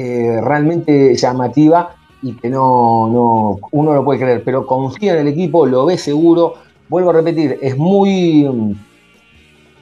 eh, 0.00 0.40
realmente 0.40 1.16
llamativa 1.16 1.96
y 2.22 2.34
que 2.34 2.48
no, 2.48 3.08
no, 3.08 3.58
uno 3.72 3.94
lo 3.94 4.04
puede 4.04 4.20
creer, 4.20 4.44
pero 4.44 4.64
confía 4.64 5.14
en 5.14 5.22
el 5.22 5.26
equipo, 5.26 5.66
lo 5.66 5.86
ve 5.86 5.98
seguro. 5.98 6.54
Vuelvo 6.88 7.10
a 7.10 7.14
repetir, 7.14 7.58
es 7.60 7.76
muy, 7.76 8.76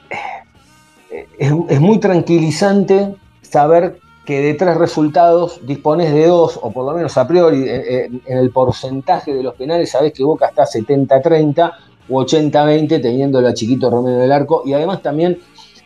eh, 0.09 1.25
es, 1.37 1.79
muy 1.79 1.99
tranquilizante 1.99 3.13
saber 3.43 3.99
que 4.25 4.41
de 4.41 4.55
tres 4.55 4.77
resultados 4.77 5.61
dispones 5.67 6.11
de 6.11 6.25
dos, 6.25 6.59
o 6.63 6.71
por 6.71 6.87
lo 6.87 6.93
menos 6.93 7.15
a 7.15 7.27
priori, 7.27 7.65
en, 7.67 8.21
el 8.25 8.49
porcentaje 8.49 9.35
de 9.35 9.43
los 9.43 9.53
penales, 9.53 9.91
sabes 9.91 10.13
que 10.13 10.23
Boca 10.23 10.47
está 10.47 10.63
70-30 10.63 11.71
o 12.09 12.23
80-20, 12.23 12.99
teniéndolo 13.03 13.47
a 13.47 13.53
Chiquito 13.53 13.91
Romero 13.91 14.17
del 14.17 14.31
Arco, 14.31 14.63
y 14.65 14.73
además 14.73 15.03
también, 15.03 15.37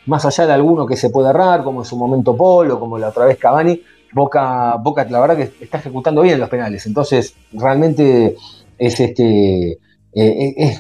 más 0.06 0.26
allá 0.26 0.48
de 0.48 0.54
alguno 0.54 0.86
que 0.86 0.96
se 0.96 1.10
puede 1.10 1.32
errar, 1.32 1.66
como 1.66 1.82
en 1.82 1.86
su 1.86 1.98
momento 1.98 2.38
Polo, 2.38 2.80
como 2.80 2.98
la 2.98 3.10
otra 3.10 3.26
vez 3.26 3.38
Cavani, 3.38 3.82
Boca, 4.14 4.76
Boca, 4.76 5.06
la 5.10 5.20
verdad 5.20 5.38
que 5.38 5.64
está 5.64 5.78
ejecutando 5.78 6.22
bien 6.22 6.40
los 6.40 6.50
penales. 6.50 6.86
Entonces, 6.86 7.36
realmente 7.54 8.36
es 8.78 9.00
este. 9.00 9.72
Eh, 10.14 10.54
eh, 10.58 10.78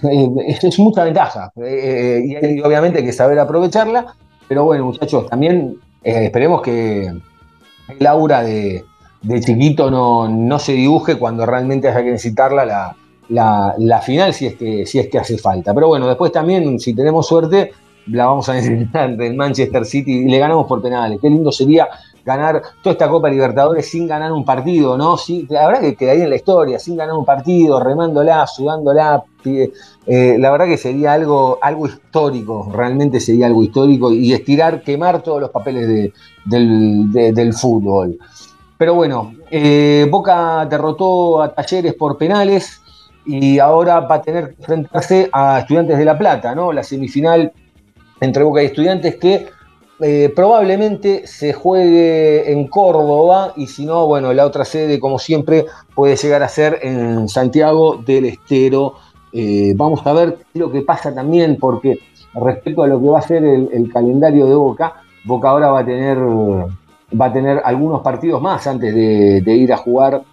es, 0.61 0.79
mucha 0.79 1.05
ventaja 1.05 1.53
eh, 1.55 2.21
y 2.25 2.35
hay 2.35 2.59
obviamente 2.59 3.01
que 3.01 3.13
saber 3.13 3.39
aprovecharla, 3.39 4.13
pero 4.45 4.65
bueno 4.65 4.83
muchachos, 4.83 5.27
también 5.29 5.77
esperemos 6.03 6.61
que 6.61 7.09
el 7.97 8.07
aura 8.07 8.43
de, 8.43 8.83
chiquito 9.39 9.89
no, 9.89 10.27
no, 10.27 10.59
se 10.59 10.73
dibuje 10.73 11.15
cuando 11.15 11.45
realmente 11.45 11.87
haya 11.87 12.03
que 12.03 12.11
necesitarla 12.11 12.65
la, 12.65 13.75
la, 13.77 14.01
final 14.01 14.33
si 14.33 14.47
es, 14.47 14.55
que, 14.55 14.85
si 14.85 14.99
es 14.99 15.07
que 15.07 15.19
hace 15.19 15.37
falta. 15.37 15.73
Pero 15.73 15.87
bueno, 15.87 16.07
después 16.07 16.31
también, 16.31 16.79
si 16.79 16.93
tenemos 16.93 17.27
suerte, 17.27 17.71
la 18.07 18.25
vamos 18.25 18.49
a 18.49 18.53
necesitar 18.53 19.15
del 19.15 19.35
Manchester 19.35 19.85
City 19.85 20.11
y 20.11 20.25
le 20.25 20.39
ganamos 20.39 20.67
por 20.67 20.81
penales. 20.81 21.19
Qué 21.21 21.29
lindo 21.29 21.51
sería 21.51 21.87
ganar 22.25 22.61
toda 22.81 22.93
esta 22.93 23.09
Copa 23.09 23.29
Libertadores 23.29 23.89
sin 23.89 24.07
ganar 24.07 24.31
un 24.31 24.45
partido, 24.45 24.97
¿no? 24.97 25.17
Sí, 25.17 25.47
la 25.49 25.67
verdad 25.67 25.81
que 25.81 25.95
quedaría 25.95 26.23
en 26.23 26.29
la 26.29 26.35
historia, 26.35 26.79
sin 26.79 26.95
ganar 26.95 27.15
un 27.15 27.25
partido, 27.25 27.79
remándola, 27.79 28.45
sudándola. 28.47 29.23
Eh, 29.43 30.35
la 30.37 30.51
verdad 30.51 30.65
que 30.65 30.77
sería 30.77 31.13
algo, 31.13 31.57
algo 31.61 31.87
histórico, 31.87 32.69
realmente 32.73 33.19
sería 33.19 33.47
algo 33.47 33.63
histórico 33.63 34.11
y 34.11 34.33
estirar, 34.33 34.81
quemar 34.83 35.21
todos 35.21 35.41
los 35.41 35.49
papeles 35.49 36.13
del, 36.45 37.53
fútbol. 37.53 38.17
Pero 38.77 38.95
bueno, 38.95 39.33
eh, 39.49 40.07
Boca 40.09 40.65
derrotó 40.65 41.41
a 41.41 41.53
Talleres 41.53 41.93
por 41.95 42.17
penales 42.17 42.81
y 43.25 43.59
ahora 43.59 43.99
va 44.01 44.15
a 44.15 44.21
tener 44.21 44.49
que 44.49 44.55
enfrentarse 44.59 45.29
a 45.31 45.59
Estudiantes 45.59 45.97
de 45.97 46.05
La 46.05 46.17
Plata, 46.17 46.55
¿no? 46.55 46.73
La 46.73 46.83
semifinal 46.83 47.51
entre 48.19 48.43
Boca 48.43 48.61
y 48.63 48.67
Estudiantes 48.67 49.15
que 49.17 49.47
eh, 50.03 50.33
probablemente 50.35 51.27
se 51.27 51.53
juegue 51.53 52.51
en 52.51 52.67
Córdoba 52.67 53.53
y 53.55 53.67
si 53.67 53.85
no, 53.85 54.07
bueno, 54.07 54.33
la 54.33 54.47
otra 54.47 54.65
sede, 54.65 54.99
como 54.99 55.19
siempre, 55.19 55.67
puede 55.93 56.15
llegar 56.15 56.41
a 56.41 56.47
ser 56.47 56.79
en 56.81 57.29
Santiago 57.29 57.97
del 57.97 58.25
Estero. 58.25 58.95
Eh, 59.31 59.73
vamos 59.75 60.01
a 60.07 60.13
ver 60.13 60.39
lo 60.55 60.71
que 60.71 60.81
pasa 60.81 61.13
también, 61.13 61.57
porque 61.59 61.99
respecto 62.33 62.81
a 62.81 62.87
lo 62.87 62.99
que 62.99 63.09
va 63.09 63.19
a 63.19 63.21
ser 63.21 63.43
el, 63.43 63.91
calendario 63.93 64.47
de 64.47 64.55
Boca, 64.55 65.03
Boca 65.23 65.49
ahora 65.49 65.69
va 65.69 65.81
a 65.81 65.85
tener, 65.85 66.17
va 66.17 67.25
a 67.25 67.33
tener 67.33 67.61
algunos 67.63 68.01
partidos 68.01 68.41
más 68.41 68.65
antes 68.65 68.95
de, 68.95 69.55
ir 69.55 69.71
a 69.71 69.77
jugar 69.77 70.23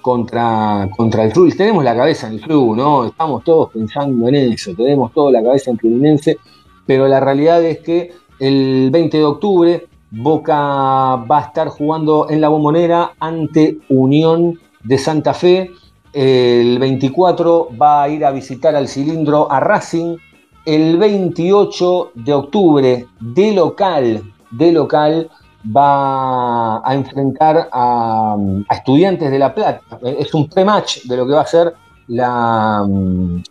contra, 0.00 0.88
contra 0.96 1.24
el 1.24 1.32
Fluminense. 1.32 1.58
Tenemos 1.58 1.84
la 1.84 1.94
cabeza 1.94 2.28
en 2.28 2.34
el 2.34 2.40
club, 2.40 2.76
¿no? 2.76 3.04
Estamos 3.04 3.44
todos 3.44 3.72
pensando 3.72 4.26
en 4.28 4.36
eso, 4.36 4.72
tenemos 4.74 5.12
toda 5.12 5.32
la 5.32 5.42
cabeza 5.42 5.70
en 5.70 5.76
Fluminense, 5.76 6.38
pero 6.86 7.06
la 7.08 7.20
realidad 7.20 7.62
es 7.62 7.80
que 7.80 8.25
el 8.38 8.90
20 8.90 9.16
de 9.16 9.24
octubre, 9.24 9.88
Boca 10.10 10.54
va 10.56 11.38
a 11.38 11.42
estar 11.42 11.68
jugando 11.68 12.28
en 12.30 12.40
la 12.40 12.48
bombonera 12.48 13.12
ante 13.18 13.78
Unión 13.88 14.58
de 14.84 14.98
Santa 14.98 15.34
Fe. 15.34 15.70
El 16.12 16.78
24 16.78 17.68
va 17.80 18.04
a 18.04 18.08
ir 18.08 18.24
a 18.24 18.30
visitar 18.30 18.74
al 18.76 18.88
cilindro 18.88 19.50
a 19.50 19.60
Racing. 19.60 20.16
El 20.64 20.96
28 20.96 22.12
de 22.14 22.32
octubre, 22.32 23.06
de 23.20 23.52
local, 23.52 24.22
de 24.50 24.72
local, 24.72 25.30
va 25.76 26.78
a 26.78 26.94
enfrentar 26.94 27.68
a, 27.72 28.36
Estudiantes 28.70 29.30
de 29.30 29.38
La 29.38 29.54
Plata. 29.54 29.98
Es 30.02 30.32
un 30.34 30.48
pre-match 30.48 31.04
de 31.04 31.16
lo 31.16 31.26
que 31.26 31.32
va 31.32 31.42
a 31.42 31.46
ser 31.46 31.74
la, 32.08 32.86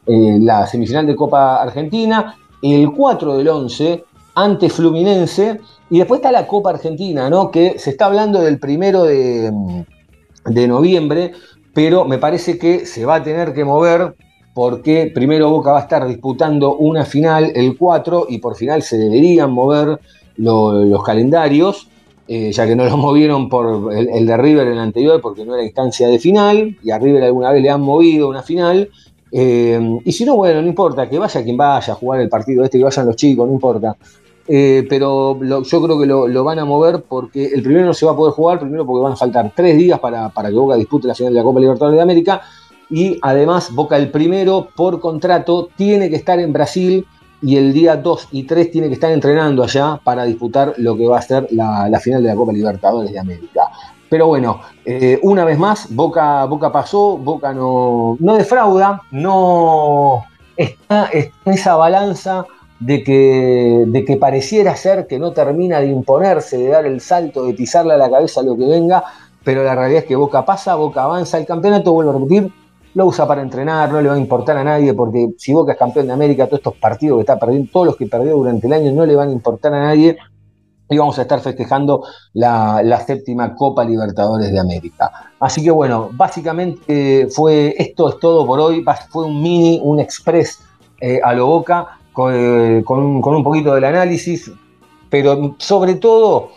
eh, 0.06 0.38
la 0.42 0.66
semifinal 0.66 1.06
de 1.06 1.16
Copa 1.16 1.62
Argentina. 1.62 2.36
El 2.62 2.92
4 2.92 3.38
del 3.38 3.48
11 3.48 4.06
ante 4.36 4.70
Fluminense. 4.70 5.60
Y 5.90 6.00
después 6.00 6.20
está 6.20 6.32
la 6.32 6.48
Copa 6.48 6.72
Argentina, 6.72 7.30
¿no? 7.30 7.50
Que 7.50 7.80
se 7.80 7.92
está 7.92 8.06
hablando 8.06 8.42
del 8.42 8.60
primero 8.60 9.04
de, 9.04 9.52
noviembre, 10.68 11.32
pero 11.74 12.06
me 12.06 12.18
parece 12.18 12.58
que 12.58 12.86
se 12.86 13.06
va 13.06 13.16
a 13.16 13.24
tener 13.24 13.54
que 13.54 13.66
mover 13.66 14.16
porque 14.54 15.12
primero 15.14 15.50
Boca 15.50 15.72
va 15.72 15.80
a 15.80 15.84
estar 15.84 16.08
disputando 16.08 16.78
una 16.78 17.04
final 17.04 17.52
el 17.56 17.78
4 17.78 18.28
y 18.30 18.38
por 18.38 18.56
final 18.56 18.84
se 18.84 18.98
deberían 18.98 19.52
mover 19.52 20.00
los 20.38 21.04
calendarios, 21.04 21.90
eh, 22.28 22.52
ya 22.52 22.66
que 22.66 22.76
no 22.76 22.86
lo 22.86 22.98
movieron 22.98 23.50
por 23.50 23.94
el, 23.94 24.26
de 24.26 24.38
River 24.38 24.68
en 24.68 24.74
el 24.74 24.80
anterior 24.80 25.20
porque 25.22 25.46
no 25.46 25.56
era 25.56 25.64
instancia 25.64 26.08
de 26.08 26.20
final 26.20 26.78
y 26.82 26.92
a 26.92 26.98
River 26.98 27.24
alguna 27.24 27.52
vez 27.52 27.62
le 27.62 27.70
han 27.70 27.82
movido 27.82 28.30
una 28.30 28.44
final. 28.44 28.90
Eh, 29.32 30.00
y 30.06 30.12
si 30.14 30.24
no, 30.24 30.38
bueno, 30.38 30.62
no 30.62 30.68
importa, 30.68 31.10
que 31.10 31.20
vaya 31.20 31.44
quien 31.44 31.58
vaya 31.58 31.92
a 31.94 31.96
jugar 31.96 32.22
el 32.22 32.30
partido 32.30 32.64
este, 32.64 32.78
que 32.78 32.86
vayan 32.86 33.08
los 33.08 33.18
chicos, 33.18 33.46
no 33.46 33.54
importa. 33.54 33.98
Eh, 34.48 34.86
pero 34.88 35.40
yo 35.64 35.82
creo 35.82 36.00
que 36.00 36.06
lo, 36.06 36.44
van 36.44 36.60
a 36.60 36.66
mover 36.66 37.04
porque 37.08 37.48
el 37.48 37.64
primero 37.64 37.88
no 37.88 37.94
se 37.94 38.06
va 38.06 38.12
a 38.12 38.16
poder 38.16 38.34
jugar, 38.34 38.60
primero 38.60 38.86
porque 38.86 39.04
van 39.04 39.14
a 39.14 39.16
faltar 39.16 39.52
tres 39.56 39.76
días 39.76 40.00
para, 40.00 40.30
que 40.30 40.52
Boca 40.52 40.76
dispute 40.76 41.08
la 41.08 41.16
final 41.16 41.34
de 41.34 41.40
la 41.40 41.44
Copa 41.44 41.60
Libertadores 41.60 41.98
de 41.98 42.04
América 42.04 42.42
y 42.90 43.18
además 43.24 43.74
Boca 43.74 43.98
el 43.98 44.12
primero 44.12 44.68
por 44.76 45.00
contrato 45.00 45.70
tiene 45.76 46.10
que 46.12 46.18
estar 46.18 46.40
en 46.40 46.54
Brasil 46.54 47.08
y 47.42 47.58
el 47.58 47.74
día 47.74 47.98
2 47.98 48.30
y 48.32 48.44
3 48.44 48.72
tiene 48.72 48.88
que 48.88 48.94
estar 48.94 49.12
entrenando 49.12 49.64
allá 49.64 50.00
para 50.04 50.26
disputar 50.26 50.74
lo 50.78 50.96
que 50.96 51.08
va 51.08 51.20
a 51.20 51.22
ser 51.24 51.48
la, 51.52 52.00
final 52.00 52.22
de 52.22 52.30
la 52.30 52.36
Copa 52.36 52.54
Libertadores 52.54 53.12
de 53.12 53.20
América. 53.20 53.70
Pero 54.10 54.28
bueno, 54.28 54.62
eh, 54.86 55.20
una 55.24 55.44
vez 55.44 55.58
más, 55.58 55.94
Boca, 55.94 56.46
Boca 56.46 56.72
pasó, 56.72 57.18
Boca 57.18 57.52
no, 57.52 58.16
no 58.20 58.36
defrauda, 58.36 59.02
no 59.12 60.24
está 60.56 61.10
en 61.12 61.32
esa 61.46 61.76
balanza 61.76 62.46
de 62.80 63.04
que, 63.04 63.84
de 63.88 64.06
que 64.06 64.18
pareciera 64.18 64.76
ser 64.76 65.08
que 65.08 65.20
no 65.20 65.32
termina 65.32 65.80
de 65.80 65.88
imponerse, 65.88 66.58
de 66.58 66.70
dar 66.70 66.86
el 66.86 67.02
salto, 67.02 67.46
de 67.46 67.54
pisarle 67.54 67.94
a 67.94 67.98
la 67.98 68.10
cabeza 68.10 68.42
lo 68.42 68.58
que 68.58 68.66
venga, 68.66 69.04
pero 69.44 69.64
la 69.64 69.76
realidad 69.76 70.04
es 70.04 70.08
que 70.08 70.16
Boca 70.16 70.44
pasa, 70.44 70.76
Boca 70.76 71.04
avanza 71.04 71.38
el 71.38 71.46
campeonato, 71.46 71.94
vuelvo 71.94 72.12
a 72.12 72.14
repetir, 72.16 72.52
lo 72.96 73.06
usa 73.06 73.28
para 73.28 73.42
entrenar, 73.42 73.92
no 73.92 74.02
le 74.02 74.10
va 74.10 74.16
a 74.16 74.20
importar 74.20 74.58
a 74.58 74.64
nadie, 74.64 74.94
porque 74.94 75.30
si 75.38 75.54
Boca 75.54 75.74
es 75.74 75.78
campeón 75.78 76.08
de 76.08 76.14
América, 76.14 76.48
todos 76.48 76.60
estos 76.60 76.76
partidos 76.76 77.18
que 77.18 77.22
está 77.22 77.38
perdiendo, 77.38 77.70
todos 77.72 77.88
los 77.88 77.96
que 77.98 78.08
perdió 78.08 78.36
durante 78.36 78.68
el 78.68 78.74
año, 78.74 78.92
no 78.92 79.06
le 79.06 79.16
van 79.16 79.30
a 79.30 79.32
importar 79.32 79.74
a 79.74 79.84
nadie, 79.84 80.18
y 80.90 80.98
vamos 80.98 81.18
a 81.18 81.24
estar 81.24 81.40
festejando 81.40 82.04
la, 82.34 83.04
séptima 83.06 83.56
Copa 83.56 83.84
Libertadores 83.84 84.52
de 84.52 84.60
América. 84.60 85.12
Así 85.40 85.64
que 85.64 85.72
bueno, 85.72 86.10
básicamente 86.14 87.28
fue 87.30 87.74
esto 87.78 88.10
es 88.10 88.20
todo 88.20 88.46
por 88.46 88.60
hoy, 88.60 88.84
fue 89.10 89.26
un 89.26 89.42
mini, 89.42 89.80
un 89.84 90.00
express 90.00 90.60
eh, 91.02 91.20
a 91.24 91.34
lo 91.34 91.48
Boca. 91.48 92.00
Eh, 92.18 92.82
con, 92.86 93.00
un 93.26 93.44
poquito 93.44 93.74
del 93.76 93.84
análisis, 93.84 94.50
pero 95.10 95.56
sobre 95.58 95.96
todo 95.96 96.52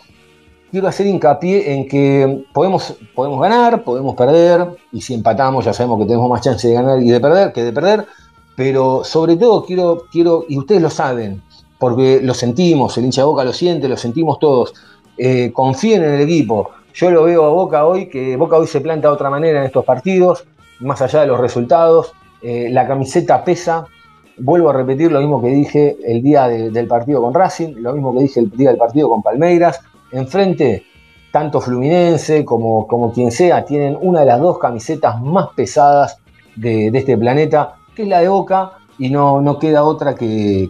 quiero 0.71 0.87
hacer 0.87 1.05
hincapié 1.07 1.73
en 1.73 1.85
que 1.85 2.45
podemos, 2.53 2.95
ganar, 3.15 3.83
podemos 3.83 4.15
perder, 4.15 4.77
y 4.93 5.01
si 5.01 5.13
empatamos 5.13 5.65
ya 5.65 5.73
sabemos 5.73 5.99
que 5.99 6.05
tenemos 6.05 6.29
más 6.29 6.41
chance 6.41 6.65
de 6.65 6.73
ganar 6.75 7.01
y 7.01 7.09
de 7.09 7.19
perder 7.19 7.51
que 7.51 7.63
de 7.63 7.73
perder, 7.73 8.05
pero 8.55 9.03
sobre 9.03 9.35
todo 9.35 9.65
quiero, 9.65 10.03
quiero 10.09 10.45
y 10.47 10.57
ustedes 10.57 10.81
lo 10.81 10.89
saben, 10.89 11.41
porque 11.77 12.21
lo 12.23 12.33
sentimos, 12.33 12.97
el 12.97 13.05
hincha 13.05 13.21
de 13.21 13.25
Boca 13.25 13.43
lo 13.43 13.51
siente, 13.51 13.89
lo 13.89 13.97
sentimos 13.97 14.39
todos, 14.39 14.73
eh, 15.17 15.51
confíen 15.51 16.03
en 16.03 16.13
el 16.13 16.21
equipo. 16.21 16.71
Yo 16.93 17.11
lo 17.11 17.23
veo 17.23 17.45
a 17.45 17.49
Boca 17.49 17.85
hoy, 17.85 18.07
que 18.07 18.37
Boca 18.37 18.55
hoy 18.55 18.67
se 18.67 18.79
planta 18.79 19.09
de 19.09 19.13
otra 19.13 19.29
manera 19.29 19.59
en 19.59 19.65
estos 19.65 19.83
partidos, 19.83 20.45
más 20.79 21.01
allá 21.01 21.21
de 21.21 21.27
los 21.27 21.39
resultados, 21.39 22.13
eh, 22.41 22.69
la 22.71 22.87
camiseta 22.87 23.43
pesa, 23.43 23.85
vuelvo 24.39 24.69
a 24.69 24.73
repetir 24.73 25.11
lo 25.11 25.19
mismo 25.19 25.41
que 25.41 25.49
dije 25.49 25.97
el 26.05 26.21
día 26.21 26.47
del 26.47 26.87
partido 26.87 27.21
con 27.21 27.33
Racing, 27.33 27.75
lo 27.77 27.93
mismo 27.93 28.13
que 28.13 28.23
dije 28.23 28.39
el 28.39 28.51
día 28.51 28.69
del 28.69 28.77
partido 28.77 29.09
con 29.09 29.21
Palmeiras, 29.21 29.79
enfrente 30.11 30.83
tanto 31.31 31.61
Fluminense 31.61 32.43
como, 32.43 32.87
como 32.87 33.11
quien 33.11 33.31
sea, 33.31 33.63
tienen 33.65 33.97
una 34.01 34.21
de 34.21 34.25
las 34.27 34.39
dos 34.39 34.57
camisetas 34.57 35.21
más 35.21 35.49
pesadas 35.55 36.17
de, 36.55 36.87
este 36.87 37.17
planeta, 37.17 37.75
que 37.95 38.03
es 38.03 38.07
la 38.07 38.21
de 38.21 38.29
Boca, 38.29 38.71
y 38.97 39.09
no, 39.09 39.39
no 39.39 39.59
queda 39.59 39.83
otra 39.83 40.15
que, 40.15 40.69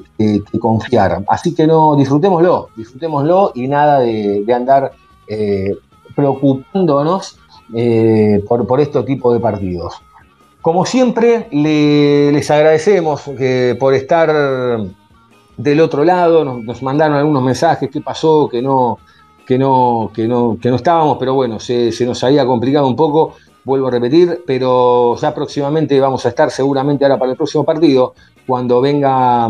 confiar. 0.60 1.24
Así 1.28 1.56
que 1.56 1.66
no, 1.66 1.96
disfrutémoslo, 1.96 2.70
disfrutémoslo 2.76 3.54
y 3.56 3.68
nada 3.68 4.00
de, 4.02 4.46
andar 4.54 4.92
eh, 5.28 5.76
preocupándonos 6.16 7.40
eh, 7.74 8.44
por, 8.48 8.68
por 8.68 8.80
este 8.82 9.02
tipo 9.04 9.34
de 9.34 9.40
partidos. 9.40 9.96
Como 10.62 10.86
siempre, 10.86 11.48
les 11.52 12.52
agradecemos 12.52 13.24
eh, 13.40 13.78
por 13.80 13.94
estar 13.94 14.30
del 15.56 15.82
otro 15.82 16.04
lado, 16.04 16.44
nos, 16.44 16.84
mandaron 16.84 17.18
algunos 17.18 17.44
mensajes, 17.44 17.90
qué 17.90 18.02
pasó, 18.02 18.50
que 18.50 18.62
no, 18.62 18.98
que 19.46 19.58
no, 19.58 20.12
que 20.14 20.28
no, 20.28 20.58
que 20.62 20.70
no 20.70 20.76
estábamos, 20.76 21.18
pero 21.18 21.34
bueno, 21.34 21.60
se, 21.60 21.92
nos 22.06 22.24
había 22.26 22.46
complicado 22.46 22.88
un 22.88 22.96
poco, 22.96 23.36
vuelvo 23.64 23.88
a 23.88 23.92
repetir, 23.92 24.44
pero 24.46 25.16
ya 25.16 25.34
próximamente 25.34 25.98
vamos 26.00 26.26
a 26.26 26.30
estar 26.30 26.52
seguramente 26.52 27.06
ahora 27.06 27.18
para 27.18 27.32
el 27.32 27.38
próximo 27.38 27.64
partido, 27.64 28.14
cuando 28.46 28.82
venga 28.82 29.50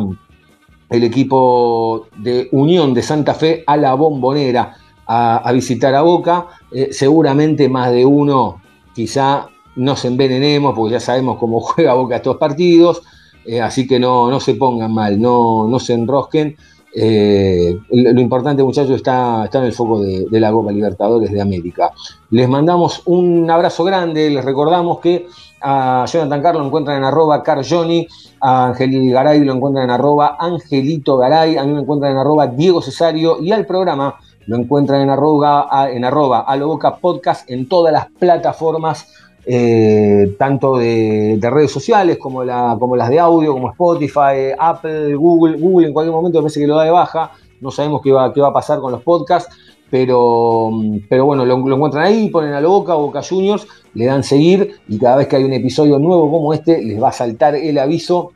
el 0.90 1.04
equipo 1.04 2.08
de 2.18 2.50
Unión 2.52 2.94
de 2.94 3.02
Santa 3.02 3.34
Fe 3.34 3.64
a 3.66 3.78
la 3.78 3.96
bombonera 3.96 4.76
a, 5.08 5.52
visitar 5.54 5.96
a 5.96 6.02
Boca, 6.02 6.48
eh, 6.72 6.90
seguramente 6.92 7.68
más 7.68 7.92
de 7.92 8.06
uno 8.06 8.62
quizá 8.94 9.48
nos 9.80 10.04
envenenemos, 10.06 10.76
porque 10.76 10.94
ya 10.94 11.00
sabemos 11.00 11.38
cómo 11.38 11.60
juega 11.62 11.94
Boca 11.94 12.18
estos 12.18 12.38
partidos, 12.38 13.02
eh, 13.46 13.62
así 13.62 13.88
que 13.88 14.00
no, 14.00 14.30
no 14.30 14.40
se 14.40 14.56
pongan 14.56 14.94
mal, 14.94 15.20
no, 15.20 15.68
no 15.68 15.80
se 15.80 15.94
enrosquen. 15.94 16.56
Eh, 16.94 17.78
lo 17.92 18.20
importante, 18.20 18.64
muchachos, 18.64 18.96
está, 18.96 19.46
está 19.46 19.60
en 19.60 19.66
el 19.66 19.74
foco 19.74 20.02
de, 20.02 20.28
la 20.40 20.52
Copa 20.52 20.72
Libertadores 20.72 21.32
de 21.32 21.40
América. 21.40 21.92
Les 22.32 22.50
mandamos 22.50 23.04
un 23.06 23.50
abrazo 23.50 23.84
grande, 23.84 24.30
les 24.30 24.44
recordamos 24.44 25.00
que 25.00 25.28
a 25.62 26.06
Jonathan 26.08 26.42
Carlos 26.42 26.62
lo 26.62 26.68
encuentran 26.68 26.98
en 26.98 27.04
arroba 27.04 27.44
carjoni, 27.44 28.08
a 28.42 28.68
Angel 28.68 29.12
Garay 29.12 29.44
lo 29.44 29.54
encuentran 29.54 29.86
en 29.86 29.92
arroba 29.92 30.38
Angelito 30.40 31.18
Garay, 31.18 31.58
a 31.58 31.64
mí 31.64 31.74
me 31.74 31.82
encuentran 31.82 32.14
en 32.14 32.18
arroba 32.18 32.48
Diego 32.48 32.82
Cesario 32.82 33.42
y 33.42 33.52
al 33.52 33.66
programa 33.66 34.16
lo 34.48 34.58
encuentran 34.58 35.02
en 35.02 35.12
arroba, 35.12 35.70
en 35.92 36.04
arroba 36.04 36.40
Aloboca 36.40 36.96
Podcast 36.98 37.50
en 37.52 37.70
todas 37.70 37.94
las 37.94 38.08
plataformas 38.08 39.08
eh, 39.52 40.36
tanto 40.38 40.78
de, 40.78 41.40
redes 41.42 41.72
sociales 41.72 42.20
como, 42.20 42.44
las 42.44 43.10
de 43.10 43.20
audio, 43.20 43.54
como 43.54 43.72
Spotify, 43.72 44.54
Apple, 44.56 45.16
Google. 45.16 45.58
Google 45.58 45.88
en 45.88 45.94
cualquier 45.94 46.14
momento 46.14 46.40
parece 46.40 46.60
que 46.60 46.68
lo 46.68 46.76
da 46.76 46.84
de 46.84 46.92
baja. 46.92 47.32
No 47.60 47.72
sabemos 47.72 48.02
qué 48.04 48.12
va, 48.12 48.26
a 48.26 48.54
pasar 48.54 48.80
con 48.80 48.92
los 48.92 49.02
podcasts, 49.02 49.52
pero, 49.90 50.70
pero 51.10 51.26
bueno, 51.26 51.46
lo, 51.46 51.56
encuentran 51.56 52.06
ahí, 52.06 52.30
ponen 52.30 52.54
a 52.54 52.62
la 52.62 52.68
boca, 52.68 52.94
Boca 52.94 53.24
Juniors, 53.28 53.66
le 53.96 54.06
dan 54.06 54.24
seguir 54.24 54.76
y 54.88 55.00
cada 55.00 55.16
vez 55.16 55.28
que 55.28 55.38
hay 55.38 55.44
un 55.44 55.54
episodio 55.54 55.98
nuevo 55.98 56.30
como 56.30 56.54
este, 56.54 56.84
les 56.84 57.02
va 57.02 57.10
a 57.10 57.14
saltar 57.14 57.56
el 57.56 57.80
aviso 57.80 58.34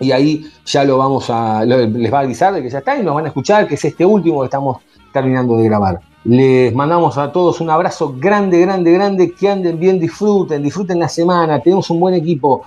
y 0.00 0.12
ahí 0.12 0.44
ya 0.66 0.84
lo 0.84 0.98
vamos 0.98 1.30
a, 1.30 1.64
les 1.64 2.12
va 2.12 2.18
a 2.18 2.22
avisar 2.22 2.52
de 2.52 2.62
que 2.62 2.68
ya 2.68 2.80
está 2.80 2.98
y 2.98 3.02
nos 3.02 3.14
van 3.14 3.24
a 3.24 3.28
escuchar, 3.28 3.66
que 3.66 3.76
es 3.76 3.84
este 3.86 4.04
último 4.04 4.40
que 4.40 4.46
estamos 4.46 4.82
terminando 5.14 5.56
de 5.56 5.64
grabar. 5.64 6.11
Les 6.24 6.72
mandamos 6.72 7.18
a 7.18 7.32
todos 7.32 7.60
un 7.60 7.68
abrazo 7.68 8.14
grande, 8.16 8.60
grande, 8.60 8.92
grande, 8.92 9.32
que 9.32 9.48
anden 9.48 9.78
bien, 9.78 9.98
disfruten, 9.98 10.62
disfruten 10.62 11.00
la 11.00 11.08
semana, 11.08 11.60
tenemos 11.60 11.90
un 11.90 11.98
buen 11.98 12.14
equipo. 12.14 12.62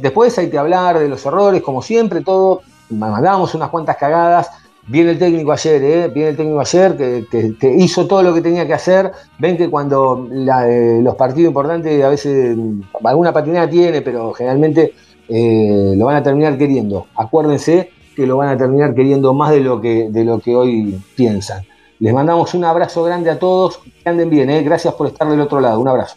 Después 0.00 0.36
hay 0.38 0.50
que 0.50 0.58
hablar 0.58 0.98
de 0.98 1.08
los 1.08 1.24
errores, 1.24 1.62
como 1.62 1.82
siempre, 1.82 2.22
todo, 2.22 2.62
mandamos 2.88 3.54
unas 3.54 3.68
cuantas 3.68 3.96
cagadas. 3.96 4.50
Viene 4.88 5.12
el 5.12 5.18
técnico 5.20 5.52
ayer, 5.52 5.84
¿eh? 5.84 6.08
viene 6.08 6.30
el 6.30 6.36
técnico 6.36 6.58
ayer 6.58 6.96
que, 6.96 7.76
hizo 7.78 8.08
todo 8.08 8.24
lo 8.24 8.34
que 8.34 8.40
tenía 8.40 8.66
que 8.66 8.74
hacer. 8.74 9.12
Ven 9.38 9.56
que 9.56 9.70
cuando 9.70 10.26
eh, 10.28 10.98
los 11.00 11.14
partidos 11.14 11.50
importantes 11.50 12.02
a 12.02 12.08
veces 12.08 12.58
alguna 13.04 13.32
patinada 13.32 13.70
tiene, 13.70 14.02
pero 14.02 14.32
generalmente 14.32 14.94
eh, 15.28 15.94
lo 15.96 16.06
van 16.06 16.16
a 16.16 16.22
terminar 16.24 16.58
queriendo. 16.58 17.06
Acuérdense 17.14 17.90
que 18.16 18.26
lo 18.26 18.38
van 18.38 18.48
a 18.48 18.56
terminar 18.56 18.94
queriendo 18.94 19.32
más 19.32 19.52
de 19.52 19.60
lo 19.60 19.80
que, 19.80 20.08
de 20.10 20.24
lo 20.24 20.40
que 20.40 20.56
hoy 20.56 21.00
piensan. 21.14 21.62
Les 22.00 22.14
mandamos 22.14 22.54
un 22.54 22.64
abrazo 22.64 23.04
grande 23.04 23.28
a 23.28 23.38
todos. 23.38 23.76
Que 23.78 24.08
anden 24.08 24.30
bien, 24.30 24.48
¿eh? 24.48 24.62
gracias 24.62 24.94
por 24.94 25.06
estar 25.06 25.28
del 25.28 25.40
otro 25.40 25.60
lado. 25.60 25.78
Un 25.78 25.88
abrazo. 25.88 26.16